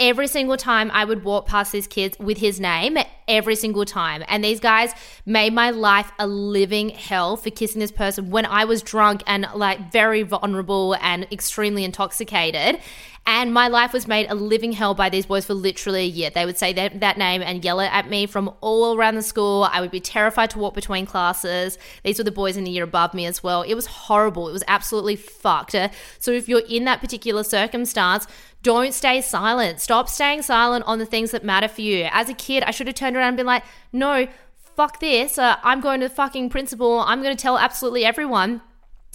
every 0.00 0.26
single 0.26 0.56
time 0.56 0.90
I 0.92 1.04
would 1.04 1.22
walk 1.22 1.46
past 1.46 1.72
these 1.72 1.86
kids 1.86 2.18
with 2.18 2.38
his 2.38 2.58
name, 2.58 2.96
every 3.28 3.54
single 3.54 3.84
time. 3.84 4.24
And 4.26 4.42
these 4.42 4.58
guys 4.58 4.92
made 5.26 5.52
my 5.52 5.70
life 5.70 6.10
a 6.18 6.26
living 6.26 6.88
hell 6.88 7.36
for 7.36 7.50
kissing 7.50 7.78
this 7.78 7.92
person 7.92 8.30
when 8.30 8.46
I 8.46 8.64
was 8.64 8.82
drunk 8.82 9.22
and 9.26 9.46
like 9.54 9.92
very 9.92 10.22
vulnerable 10.22 10.96
and 11.00 11.28
extremely 11.30 11.84
intoxicated. 11.84 12.80
And 13.26 13.52
my 13.52 13.68
life 13.68 13.92
was 13.92 14.08
made 14.08 14.28
a 14.30 14.34
living 14.34 14.72
hell 14.72 14.94
by 14.94 15.10
these 15.10 15.26
boys 15.26 15.44
for 15.44 15.52
literally 15.54 16.00
a 16.00 16.06
year. 16.06 16.30
They 16.30 16.46
would 16.46 16.56
say 16.56 16.72
that, 16.72 17.00
that 17.00 17.18
name 17.18 17.42
and 17.42 17.62
yell 17.62 17.78
it 17.78 17.92
at 17.92 18.08
me 18.08 18.26
from 18.26 18.52
all 18.62 18.96
around 18.96 19.16
the 19.16 19.22
school. 19.22 19.68
I 19.70 19.82
would 19.82 19.90
be 19.90 20.00
terrified 20.00 20.50
to 20.50 20.58
walk 20.58 20.74
between 20.74 21.04
classes. 21.04 21.78
These 22.02 22.18
were 22.18 22.24
the 22.24 22.32
boys 22.32 22.56
in 22.56 22.64
the 22.64 22.70
year 22.70 22.82
above 22.82 23.12
me 23.12 23.26
as 23.26 23.42
well. 23.42 23.62
It 23.62 23.74
was 23.74 23.86
horrible. 23.86 24.48
It 24.48 24.52
was 24.52 24.64
absolutely 24.66 25.16
fucked. 25.16 25.76
So 26.18 26.32
if 26.32 26.48
you're 26.48 26.62
in 26.68 26.84
that 26.84 27.00
particular 27.00 27.44
circumstance, 27.44 28.26
don't 28.62 28.92
stay 28.92 29.20
silent. 29.20 29.80
Stop 29.80 30.08
staying 30.08 30.42
silent 30.42 30.84
on 30.86 30.98
the 30.98 31.06
things 31.06 31.30
that 31.30 31.44
matter 31.44 31.68
for 31.68 31.80
you. 31.80 32.08
As 32.10 32.28
a 32.28 32.34
kid, 32.34 32.62
I 32.62 32.70
should 32.70 32.86
have 32.86 32.96
turned 32.96 33.16
around 33.16 33.28
and 33.28 33.36
been 33.36 33.46
like, 33.46 33.64
no, 33.92 34.28
fuck 34.76 35.00
this. 35.00 35.38
Uh, 35.38 35.56
I'm 35.62 35.80
going 35.80 36.00
to 36.00 36.08
the 36.08 36.14
fucking 36.14 36.50
principal. 36.50 37.00
I'm 37.00 37.22
going 37.22 37.36
to 37.36 37.40
tell 37.40 37.58
absolutely 37.58 38.04
everyone 38.04 38.60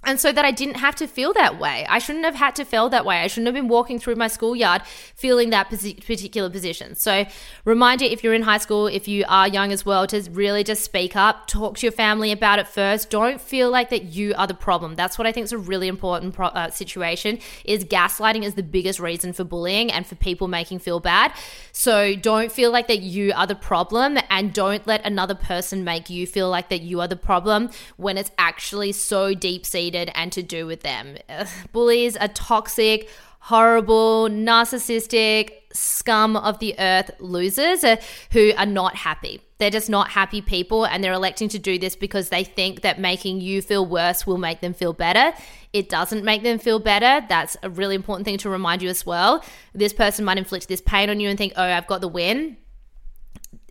and 0.06 0.20
so 0.20 0.32
that 0.32 0.46
I 0.46 0.52
didn't 0.52 0.76
have 0.76 0.96
to 0.96 1.08
feel 1.08 1.34
that 1.34 1.60
way. 1.60 1.86
I 1.90 1.98
shouldn't 1.98 2.26
have 2.26 2.36
had 2.36 2.56
to 2.56 2.66
feel 2.66 2.90
that 2.90 3.06
way. 3.06 3.18
I 3.18 3.28
shouldn't 3.28 3.48
have 3.48 3.56
been 3.56 3.68
walking 3.68 4.00
through 4.00 4.16
my 4.16 4.28
schoolyard 4.28 4.84
feeling 5.16 5.50
that 5.50 5.70
particular 5.70 6.50
position. 6.50 6.96
So, 6.96 7.26
reminder 7.66 8.06
if 8.06 8.24
you're 8.24 8.36
in 8.36 8.44
high 8.44 8.60
school, 8.60 8.86
if 8.88 9.08
you 9.08 9.26
are 9.28 9.48
young 9.48 9.72
as 9.72 9.86
well, 9.86 10.06
to 10.08 10.22
really 10.32 10.64
just 10.64 10.84
speak 10.84 11.16
up, 11.16 11.48
talk 11.48 11.78
to 11.78 11.86
your 11.86 11.92
family 11.92 12.32
about 12.32 12.60
it 12.60 12.68
first. 12.68 13.10
Don't 13.10 13.42
feel 13.42 13.72
like 13.72 13.90
that 13.90 14.04
you 14.04 14.36
are 14.38 14.46
the 14.46 14.54
problem. 14.54 14.96
That's 14.96 15.18
what 15.18 15.26
I 15.26 15.32
think 15.32 15.46
is 15.46 15.52
a 15.52 15.58
really 15.58 15.88
important 15.88 16.36
pro- 16.36 16.48
uh, 16.48 16.70
situation. 16.70 17.40
Is 17.64 17.84
gaslighting 17.84 18.44
is 18.44 18.54
the 18.54 18.64
biggest 18.64 19.00
reason 19.00 19.34
for 19.34 19.44
bullying 19.44 19.92
and 19.92 20.06
for 20.06 20.16
people 20.16 20.48
making 20.48 20.80
feel 20.80 21.00
bad. 21.00 21.34
So, 21.72 22.16
don't 22.16 22.52
feel 22.52 22.72
like 22.72 22.88
that 22.88 23.02
you 23.02 23.34
are 23.36 23.48
the 23.48 23.56
problem, 23.56 24.20
and 24.30 24.54
don't 24.54 24.86
let 24.86 25.04
another 25.06 25.36
person 25.36 25.84
make 25.84 26.10
you 26.10 26.28
feel 26.28 26.50
like 26.50 26.70
that 26.70 26.82
you 26.82 27.02
are 27.02 27.08
the 27.08 27.16
problem 27.16 27.72
when 27.98 28.18
it's 28.18 28.32
actually 28.38 28.92
so 28.92 29.34
deep 29.34 29.66
seated 29.66 29.95
and 30.14 30.32
to 30.32 30.44
do 30.44 30.66
with 30.66 30.82
them. 30.82 31.18
Bullies 31.72 32.16
are 32.18 32.28
toxic, 32.28 33.10
horrible, 33.40 34.28
narcissistic, 34.30 35.52
scum 35.72 36.36
of 36.36 36.60
the 36.60 36.74
earth 36.80 37.12
losers 37.20 37.84
uh, 37.84 37.98
who 38.32 38.52
are 38.58 38.66
not 38.66 38.96
happy. 38.96 39.42
They're 39.58 39.70
just 39.70 39.90
not 39.90 40.10
happy 40.10 40.42
people, 40.42 40.86
and 40.86 41.04
they're 41.04 41.14
electing 41.14 41.48
to 41.50 41.60
do 41.60 41.78
this 41.80 41.96
because 41.96 42.30
they 42.30 42.44
think 42.44 42.82
that 42.82 43.00
making 43.00 43.42
you 43.42 43.62
feel 43.62 43.86
worse 43.86 44.28
will 44.28 44.38
make 44.38 44.62
them 44.62 44.74
feel 44.74 44.94
better. 44.94 45.34
It 45.72 45.90
doesn't 45.90 46.26
make 46.26 46.44
them 46.44 46.60
feel 46.60 46.80
better. 46.80 47.26
That's 47.30 47.56
a 47.64 47.70
really 47.70 47.96
important 47.96 48.26
thing 48.26 48.38
to 48.40 48.50
remind 48.50 48.82
you 48.82 48.90
as 48.90 49.06
well. 49.06 49.44
This 49.74 49.94
person 49.94 50.26
might 50.26 50.38
inflict 50.38 50.68
this 50.68 50.82
pain 50.82 51.10
on 51.10 51.20
you 51.20 51.30
and 51.30 51.38
think, 51.38 51.54
oh, 51.56 51.64
I've 51.64 51.88
got 51.88 52.02
the 52.02 52.08
win 52.08 52.58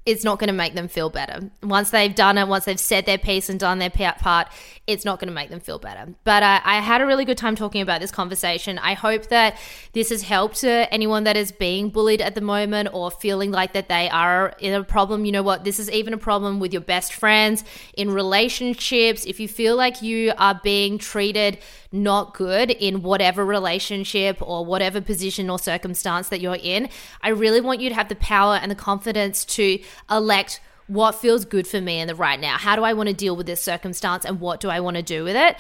it's 0.07 0.23
not 0.23 0.39
going 0.39 0.49
to 0.49 0.55
make 0.55 0.75
them 0.75 0.87
feel 0.87 1.09
better. 1.09 1.51
Once 1.63 1.91
they've 1.91 2.15
done 2.15 2.37
it, 2.37 2.47
once 2.47 2.67
they've 2.67 2.79
said 2.79 3.07
their 3.07 3.17
piece 3.17 3.49
and 3.49 3.59
done 3.59 3.79
their 3.79 3.91
part, 3.91 4.49
it's 4.87 5.05
not 5.05 5.19
going 5.19 5.29
to 5.29 5.35
make 5.35 5.49
them 5.49 5.61
feel 5.61 5.79
better. 5.79 6.13
But 6.25 6.43
uh, 6.43 6.61
I 6.63 6.81
had 6.81 7.01
a 7.01 7.07
really 7.07 7.25
good 7.25 7.39
time 7.39 7.57
talking 7.57 7.81
about 7.81 8.03
this 8.03 8.11
conversation. 8.11 8.79
I 8.79 8.93
hope 8.93 9.29
that 9.29 9.57
this 9.95 10.11
has 10.11 10.23
helped 10.23 10.63
uh, 10.63 10.87
anyone 10.91 11.25
that 11.25 11.39
is 11.39 11.53
being 11.53 11.89
bullied 11.89 12.21
at 12.21 12.35
the 12.35 12.43
moment 12.43 12.91
or 12.93 13.11
feeling 13.11 13.51
like 13.51 13.73
that 13.73 13.89
they 13.89 14.11
are 14.11 14.55
in 14.59 14.75
a 14.75 14.85
problem. 14.85 15.25
You 15.25 15.33
know 15.33 15.43
what? 15.43 15.65
This 15.65 15.79
is 15.79 15.91
even 15.91 16.13
a 16.13 16.19
problem 16.19 16.61
with 16.61 16.75
your 16.75 16.83
best 16.83 17.15
friends, 17.15 17.65
in 17.97 18.11
relationships. 18.11 19.25
If 19.25 19.41
you 19.41 19.49
feel 19.49 19.75
like 19.75 20.03
you 20.03 20.35
are 20.37 20.61
being 20.63 20.99
treated 20.99 21.59
not 21.95 22.35
good 22.35 22.71
in 22.73 23.03
whatever 23.03 23.45
relationship 23.45 24.37
or 24.41 24.65
whatever 24.67 25.01
position 25.01 25.49
or 25.49 25.59
circumstance 25.59 26.29
that 26.29 26.41
you're 26.41 26.59
in, 26.61 26.89
I 27.23 27.31
really 27.31 27.61
want 27.61 27.81
you 27.81 27.89
to 27.89 27.95
have 27.95 28.09
the 28.09 28.17
power 28.17 28.57
and 28.57 28.71
the 28.71 28.77
confidence 28.77 29.45
to 29.47 29.79
elect 30.11 30.61
what 30.87 31.13
feels 31.13 31.45
good 31.45 31.67
for 31.67 31.81
me 31.81 32.01
in 32.01 32.09
the 32.09 32.15
right 32.15 32.39
now. 32.39 32.59
How 32.59 32.77
do 32.77 32.83
I 32.83 32.93
want 32.93 33.09
to 33.09 33.15
deal 33.15 33.37
with 33.37 33.47
this 33.47 33.61
circumstance 33.61 34.25
and 34.25 34.41
what 34.41 34.61
do 34.61 34.69
I 34.69 34.81
want 34.81 34.97
to 34.97 35.03
do 35.03 35.25
with 35.25 35.37
it? 35.37 35.57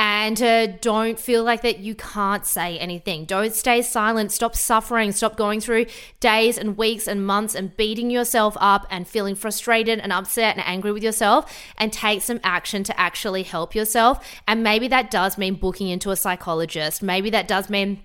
And 0.00 0.40
uh, 0.40 0.68
don't 0.80 1.18
feel 1.18 1.42
like 1.42 1.62
that 1.62 1.80
you 1.80 1.96
can't 1.96 2.46
say 2.46 2.78
anything. 2.78 3.24
Don't 3.24 3.52
stay 3.52 3.82
silent. 3.82 4.30
Stop 4.30 4.54
suffering. 4.54 5.10
Stop 5.10 5.36
going 5.36 5.60
through 5.60 5.86
days 6.20 6.56
and 6.56 6.76
weeks 6.76 7.08
and 7.08 7.26
months 7.26 7.56
and 7.56 7.76
beating 7.76 8.08
yourself 8.08 8.56
up 8.60 8.86
and 8.90 9.08
feeling 9.08 9.34
frustrated 9.34 9.98
and 9.98 10.12
upset 10.12 10.56
and 10.56 10.64
angry 10.64 10.92
with 10.92 11.02
yourself 11.02 11.52
and 11.76 11.92
take 11.92 12.22
some 12.22 12.38
action 12.44 12.84
to 12.84 13.00
actually 13.00 13.42
help 13.42 13.74
yourself. 13.74 14.24
And 14.46 14.62
maybe 14.62 14.86
that 14.86 15.10
does 15.10 15.36
mean 15.36 15.54
booking 15.54 15.88
into 15.88 16.12
a 16.12 16.16
psychologist. 16.16 17.02
Maybe 17.02 17.30
that 17.30 17.48
does 17.48 17.68
mean 17.68 18.04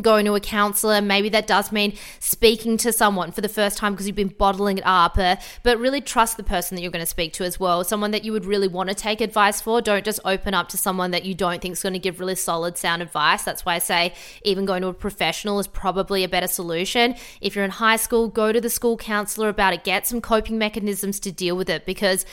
going 0.00 0.26
to 0.26 0.34
a 0.34 0.40
counselor. 0.40 1.00
Maybe 1.00 1.28
that 1.30 1.46
does 1.46 1.72
mean 1.72 1.96
speaking 2.20 2.76
to 2.78 2.92
someone 2.92 3.32
for 3.32 3.40
the 3.40 3.48
first 3.48 3.78
time 3.78 3.92
because 3.92 4.06
you've 4.06 4.16
been 4.16 4.28
bottling 4.28 4.78
it 4.78 4.84
up. 4.86 5.18
Uh, 5.18 5.36
but 5.62 5.78
really 5.78 6.00
trust 6.00 6.36
the 6.36 6.42
person 6.42 6.74
that 6.74 6.82
you're 6.82 6.90
going 6.90 7.04
to 7.04 7.10
speak 7.10 7.32
to 7.34 7.44
as 7.44 7.58
well. 7.60 7.84
Someone 7.84 8.10
that 8.10 8.24
you 8.24 8.32
would 8.32 8.44
really 8.44 8.68
want 8.68 8.88
to 8.88 8.94
take 8.94 9.20
advice 9.20 9.60
for. 9.60 9.80
Don't 9.80 10.04
just 10.04 10.20
open 10.24 10.54
up 10.54 10.68
to 10.68 10.76
someone 10.76 11.10
that 11.10 11.24
you 11.24 11.34
don't 11.34 11.60
think 11.60 11.72
is 11.72 11.82
going 11.82 11.92
to 11.92 11.98
give 11.98 12.20
really 12.20 12.34
solid, 12.34 12.76
sound 12.78 13.02
advice. 13.02 13.42
That's 13.42 13.64
why 13.64 13.74
I 13.74 13.78
say 13.78 14.14
even 14.42 14.64
going 14.64 14.82
to 14.82 14.88
a 14.88 14.94
professional 14.94 15.58
is 15.58 15.66
probably 15.66 16.24
a 16.24 16.28
better 16.28 16.48
solution. 16.48 17.14
If 17.40 17.54
you're 17.54 17.64
in 17.64 17.70
high 17.72 17.96
school, 17.96 18.28
go 18.28 18.52
to 18.52 18.60
the 18.60 18.70
school 18.70 18.96
counselor 18.96 19.48
about 19.48 19.74
it. 19.74 19.84
Get 19.84 20.06
some 20.06 20.20
coping 20.20 20.58
mechanisms 20.58 21.20
to 21.20 21.32
deal 21.32 21.56
with 21.56 21.70
it 21.70 21.86
because 21.86 22.24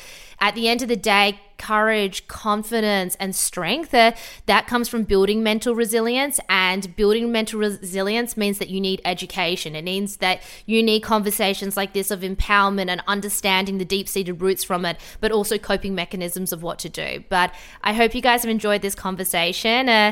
at 0.44 0.56
the 0.56 0.68
end 0.68 0.82
of 0.82 0.90
the 0.90 0.98
day, 0.98 1.40
courage, 1.58 2.28
confidence, 2.28 3.16
and 3.18 3.34
strength, 3.34 3.94
uh, 3.94 4.12
that 4.46 4.68
comes 4.68 4.90
from 4.90 5.04
building 5.04 5.42
mental 5.42 5.74
resilience. 5.74 6.38
And 6.50 6.94
building 6.98 7.32
mental 7.32 7.62
resilience 7.62 8.36
means 8.36 8.58
that 8.60 8.70
you 8.70 8.82
need 8.82 9.02
education. 9.06 9.74
It 9.74 9.86
means 9.86 10.18
that 10.18 10.42
you 10.66 10.84
need 10.84 11.00
conversations 11.00 11.78
like 11.78 11.94
this 11.94 12.12
of 12.12 12.20
empowerment 12.20 12.90
and 12.90 13.02
understanding 13.08 13.78
the 13.78 13.86
deep 13.86 14.10
seated 14.10 14.42
roots 14.42 14.66
from 14.66 14.84
it, 14.84 14.98
but 15.22 15.32
also 15.32 15.58
coping 15.58 15.96
mechanisms 15.96 16.52
of 16.52 16.62
what 16.62 16.78
to 16.80 16.90
do. 16.90 17.24
But 17.30 17.56
I 17.82 17.94
hope 17.94 18.14
you 18.14 18.22
guys 18.22 18.44
have 18.44 18.52
enjoyed 18.52 18.82
this 18.82 18.96
conversation. 18.96 19.88
Uh, 19.88 20.12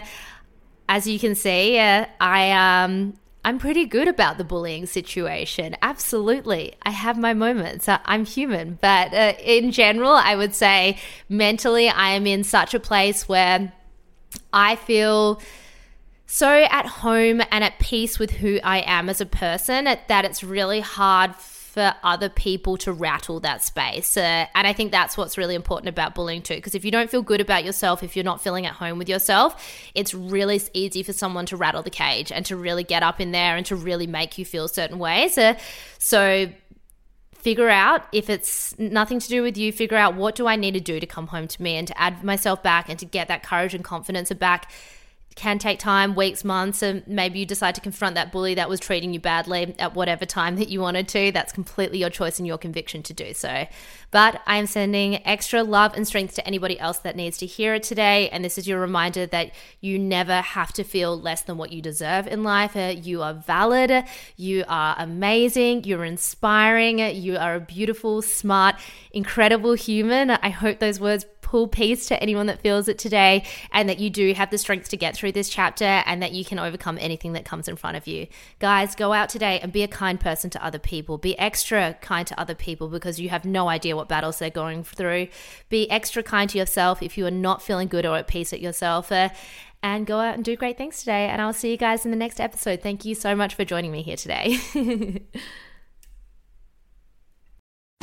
as 0.88 1.08
you 1.08 1.20
can 1.20 1.36
see, 1.36 1.78
uh, 1.78 2.06
I 2.22 2.52
um, 2.52 3.15
I'm 3.43 3.58
pretty 3.58 3.86
good 3.86 4.08
about 4.08 4.38
the 4.38 4.43
bullying 4.43 4.86
situation. 4.86 5.75
Absolutely. 5.82 6.75
I 6.84 6.91
have 6.91 7.17
my 7.17 7.34
moments. 7.34 7.88
I'm 7.89 8.25
human. 8.25 8.77
But 8.82 9.13
uh, 9.13 9.34
in 9.43 9.71
general, 9.71 10.12
I 10.12 10.36
would 10.36 10.54
say 10.54 10.99
mentally, 11.27 11.89
I 11.89 12.12
am 12.12 12.27
in 12.27 12.43
such 12.43 12.73
a 12.75 12.80
place 12.80 13.27
where 13.27 13.73
I 14.54 14.75
feel 14.75 15.41
so 16.27 16.47
at 16.47 16.86
home 16.86 17.41
and 17.51 17.63
at 17.63 17.80
peace 17.80 18.19
with 18.19 18.32
who 18.32 18.60
I 18.63 18.82
am 18.82 19.10
as 19.10 19.19
a 19.19 19.25
person 19.25 19.86
that 19.86 20.23
it's 20.23 20.43
really 20.43 20.80
hard 20.80 21.36
for 21.72 21.96
other 22.04 22.28
people 22.28 22.76
to 22.76 22.92
rattle 22.92 23.40
that 23.40 23.64
space. 23.64 24.18
Uh, 24.18 24.46
and 24.54 24.68
I 24.68 24.74
think 24.74 24.92
that's 24.92 25.16
what's 25.16 25.38
really 25.38 25.56
important 25.56 25.88
about 25.88 26.14
bullying 26.14 26.42
too. 26.42 26.56
Because 26.56 26.76
if 26.76 26.84
you 26.84 26.92
don't 26.92 27.10
feel 27.10 27.22
good 27.22 27.40
about 27.40 27.64
yourself, 27.64 28.04
if 28.04 28.14
you're 28.14 28.26
not 28.26 28.42
feeling 28.42 28.66
at 28.66 28.74
home 28.74 28.98
with 28.98 29.08
yourself, 29.08 29.56
it's 29.96 30.14
really 30.14 30.60
easy 30.74 31.02
for 31.02 31.14
someone 31.14 31.46
to 31.46 31.56
rattle 31.56 31.82
the 31.82 31.90
cage 31.90 32.30
and 32.30 32.46
to 32.48 32.58
really 32.58 32.84
get 32.84 33.04
up 33.04 33.22
in 33.22 33.32
there 33.32 33.56
and 33.56 33.66
to 33.68 33.78
really 33.78 34.06
make 34.06 34.38
you 34.38 34.44
feel 34.44 34.68
certain 34.68 35.00
ways. 35.00 35.40
So 35.98 36.52
figure 37.32 37.70
out 37.70 38.04
if 38.12 38.30
it's 38.30 38.78
nothing 38.78 39.20
to 39.20 39.28
do 39.28 39.42
with 39.42 39.58
you 39.58 39.72
figure 39.72 39.98
out 39.98 40.14
what 40.14 40.36
do 40.36 40.46
i 40.46 40.56
need 40.56 40.76
to 40.76 40.80
do 40.80 41.00
to 41.00 41.08
come 41.08 41.26
home 41.26 41.48
to 41.48 41.60
me 41.64 41.76
and 41.76 41.88
to 41.88 42.00
add 42.00 42.24
myself 42.24 42.62
back 42.62 42.88
and 42.88 43.00
to 43.00 43.06
get 43.06 43.30
that 43.30 43.42
courage 43.42 43.74
and 43.74 43.84
confidence 43.84 44.32
back 44.34 44.72
can 45.36 45.60
take 45.60 45.80
time, 45.80 46.13
weeks, 46.13 46.44
months, 46.44 46.82
and 46.82 47.06
maybe 47.08 47.39
you 47.39 47.46
decide 47.46 47.76
to 47.76 47.82
confront 47.82 48.15
that 48.15 48.32
bully 48.32 48.56
that 48.56 48.70
was 48.70 48.80
treating 48.80 49.13
you 49.13 49.20
badly 49.20 49.74
at 49.80 49.96
whatever 49.96 50.26
time 50.26 50.58
that 50.58 50.70
you 50.70 50.82
wanted 50.82 51.08
to. 51.10 51.32
That's 51.32 51.54
completely 51.54 52.00
your 52.00 52.10
choice 52.10 52.38
and 52.38 52.48
your 52.48 52.58
conviction 52.58 53.02
to 53.04 53.13
do 53.13 53.34
so. 53.34 53.65
But 54.12 54.41
I 54.46 54.58
am 54.58 54.67
sending 54.67 55.26
extra 55.26 55.63
love 55.63 55.94
and 55.96 56.06
strength 56.06 56.36
to 56.36 56.46
anybody 56.46 56.80
else 56.80 57.00
that 57.00 57.15
needs 57.15 57.38
to 57.38 57.46
hear 57.46 57.74
it 57.74 57.84
today. 57.84 58.30
And 58.30 58.44
this 58.44 58.58
is 58.58 58.67
your 58.67 58.80
reminder 58.80 59.26
that 59.28 59.52
you 59.80 59.98
never 59.98 60.41
have 60.41 60.74
to 60.74 60.84
feel 60.84 61.20
less 61.20 61.41
than 61.41 61.58
what 61.58 61.72
you 61.72 61.82
deserve 61.82 62.28
in 62.28 62.44
life. 62.44 62.76
Uh, 62.76 62.94
you 63.02 63.22
are 63.22 63.34
valid, 63.34 64.04
you 64.36 64.65
are 64.67 64.96
amazing, 65.00 65.86
you're 65.86 66.06
inspiring, 66.06 67.00
you 67.00 67.38
are 67.38 67.56
a 67.56 67.62
beautiful, 67.62 68.22
smart, 68.22 68.76
incredible 69.12 69.74
human. 69.74 70.32
I 70.32 70.50
hope 70.50 70.80
those 70.80 71.00
words 71.00 71.26
pull 71.52 71.67
peace 71.67 72.06
to 72.08 72.22
anyone 72.24 72.46
that 72.46 72.62
feels 72.62 72.88
it 72.88 72.98
today 72.98 73.44
and 73.74 73.89
that 73.89 74.00
you 74.00 74.10
do 74.10 74.34
have 74.34 74.50
the 74.50 74.58
strength 74.58 74.88
to 74.88 74.96
get 74.96 75.17
through 75.22 75.32
this 75.32 75.50
chapter 75.50 75.86
and 75.86 76.22
that 76.22 76.32
you 76.32 76.44
can 76.44 76.58
overcome 76.58 76.98
anything 77.00 77.34
that 77.34 77.46
comes 77.46 77.68
in 77.68 77.76
front 77.76 77.96
of 77.96 78.08
you. 78.08 78.26
Guys, 78.58 78.96
go 78.96 79.14
out 79.14 79.30
today 79.30 79.60
and 79.60 79.72
be 79.72 79.84
a 79.84 79.88
kind 79.88 80.20
person 80.20 80.50
to 80.50 80.66
other 80.66 80.80
people. 80.80 81.20
Be 81.20 81.38
extra 81.38 81.96
kind 82.02 82.26
to 82.26 82.40
other 82.40 82.56
people 82.56 82.90
because 82.90 83.20
you 83.20 83.30
have 83.30 83.46
no 83.46 83.70
idea 83.70 83.96
what 83.96 84.10
battles 84.10 84.40
they're 84.40 84.50
going 84.50 84.84
through. 84.84 85.28
Be 85.70 85.90
extra 85.92 86.24
kind 86.24 86.50
to 86.50 86.58
yourself 86.58 87.04
if 87.04 87.20
you 87.20 87.28
are 87.28 87.32
not 87.32 87.62
feeling 87.62 87.88
good 87.88 88.06
or 88.06 88.18
at 88.18 88.28
peace 88.28 88.52
at 88.52 88.60
yourself. 88.60 89.12
Uh, 89.12 89.30
and 89.84 90.06
go 90.06 90.20
out 90.20 90.36
and 90.36 90.44
do 90.44 90.56
great 90.56 90.78
things 90.78 91.00
today. 91.00 91.28
And 91.28 91.42
I'll 91.42 91.54
see 91.54 91.72
you 91.72 91.78
guys 91.78 92.04
in 92.04 92.12
the 92.12 92.18
next 92.18 92.40
episode. 92.40 92.82
Thank 92.82 93.06
you 93.06 93.16
so 93.16 93.36
much 93.36 93.54
for 93.54 93.64
joining 93.64 93.92
me 93.92 94.02
here 94.02 94.18
today. 94.18 94.58